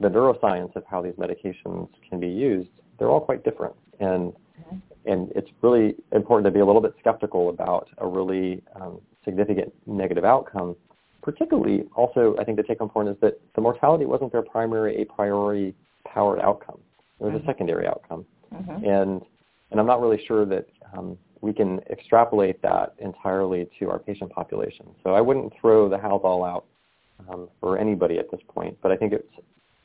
the 0.00 0.08
neuroscience 0.08 0.74
of 0.76 0.84
how 0.88 1.02
these 1.02 1.14
medications 1.14 1.88
can 2.08 2.20
be 2.20 2.28
used, 2.28 2.70
they're 2.98 3.10
all 3.10 3.20
quite 3.20 3.44
different. 3.44 3.74
And 4.00 4.32
mm-hmm. 4.32 4.76
and 5.06 5.32
it's 5.34 5.50
really 5.62 5.96
important 6.12 6.46
to 6.46 6.50
be 6.50 6.60
a 6.60 6.66
little 6.66 6.80
bit 6.80 6.94
skeptical 7.00 7.50
about 7.50 7.88
a 7.98 8.06
really 8.06 8.62
um, 8.80 9.00
significant 9.24 9.72
negative 9.86 10.24
outcome. 10.24 10.76
Particularly, 11.22 11.84
also, 11.94 12.36
I 12.38 12.44
think 12.44 12.56
the 12.56 12.62
take-home 12.62 12.88
point 12.88 13.08
is 13.08 13.16
that 13.20 13.40
the 13.54 13.60
mortality 13.60 14.06
wasn't 14.06 14.32
their 14.32 14.42
primary 14.42 15.02
a 15.02 15.04
priori 15.04 15.74
powered 16.06 16.40
outcome. 16.40 16.78
It 17.20 17.24
was 17.24 17.34
mm-hmm. 17.34 17.42
a 17.42 17.46
secondary 17.46 17.86
outcome. 17.86 18.24
Mm-hmm. 18.54 18.84
And 18.84 19.22
and 19.70 19.80
I'm 19.80 19.86
not 19.86 20.00
really 20.00 20.22
sure 20.26 20.46
that 20.46 20.66
um, 20.96 21.18
we 21.40 21.52
can 21.52 21.80
extrapolate 21.90 22.60
that 22.62 22.94
entirely 22.98 23.68
to 23.78 23.90
our 23.90 23.98
patient 23.98 24.30
population. 24.32 24.86
So 25.04 25.14
I 25.14 25.20
wouldn't 25.20 25.52
throw 25.60 25.88
the 25.88 25.96
Haldol 25.96 26.48
out 26.48 26.64
um, 27.28 27.48
for 27.60 27.78
anybody 27.78 28.18
at 28.18 28.30
this 28.30 28.40
point. 28.48 28.76
But 28.82 28.92
I 28.92 28.96
think 28.96 29.12
it's, 29.12 29.28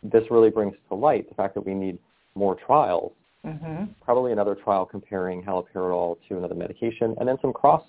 this 0.02 0.24
really 0.30 0.50
brings 0.50 0.76
to 0.90 0.96
light 0.96 1.30
the 1.30 1.36
fact 1.36 1.54
that 1.56 1.66
we 1.66 1.74
need 1.74 1.98
more 2.36 2.56
trials, 2.56 3.12
mm-hmm. 3.46 3.86
probably 4.04 4.32
another 4.32 4.56
trial 4.56 4.86
comparing 4.86 5.44
haloperidol 5.44 6.18
to 6.28 6.38
another 6.38 6.56
medication, 6.56 7.16
and 7.20 7.28
then 7.28 7.38
some 7.42 7.54
cross 7.54 7.84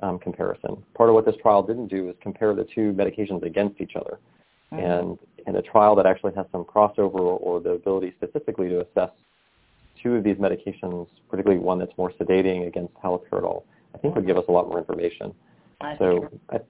um, 0.00 0.18
comparison. 0.18 0.82
Part 0.94 1.08
of 1.08 1.14
what 1.14 1.24
this 1.24 1.36
trial 1.40 1.62
didn't 1.62 1.88
do 1.88 2.08
is 2.08 2.16
compare 2.20 2.54
the 2.54 2.66
two 2.74 2.92
medications 2.92 3.42
against 3.44 3.80
each 3.80 3.92
other. 3.96 4.18
Mm-hmm. 4.72 4.84
And 4.84 5.18
in 5.46 5.56
a 5.56 5.62
trial 5.62 5.94
that 5.96 6.06
actually 6.06 6.34
has 6.34 6.46
some 6.50 6.64
crossover 6.64 7.14
or, 7.14 7.38
or 7.38 7.60
the 7.60 7.70
ability 7.70 8.14
specifically 8.16 8.68
to 8.70 8.80
assess 8.80 9.10
two 10.04 10.14
of 10.14 10.22
these 10.22 10.36
medications, 10.36 11.08
particularly 11.28 11.60
one 11.60 11.78
that's 11.78 11.96
more 11.96 12.12
sedating 12.12 12.68
against 12.68 12.94
haloperidol, 12.94 13.64
I 13.94 13.98
think 13.98 14.14
would 14.14 14.26
give 14.26 14.36
us 14.36 14.44
a 14.48 14.52
lot 14.52 14.68
more 14.68 14.78
information. 14.78 15.34
That's 15.80 15.98
so 15.98 16.28
I, 16.50 16.60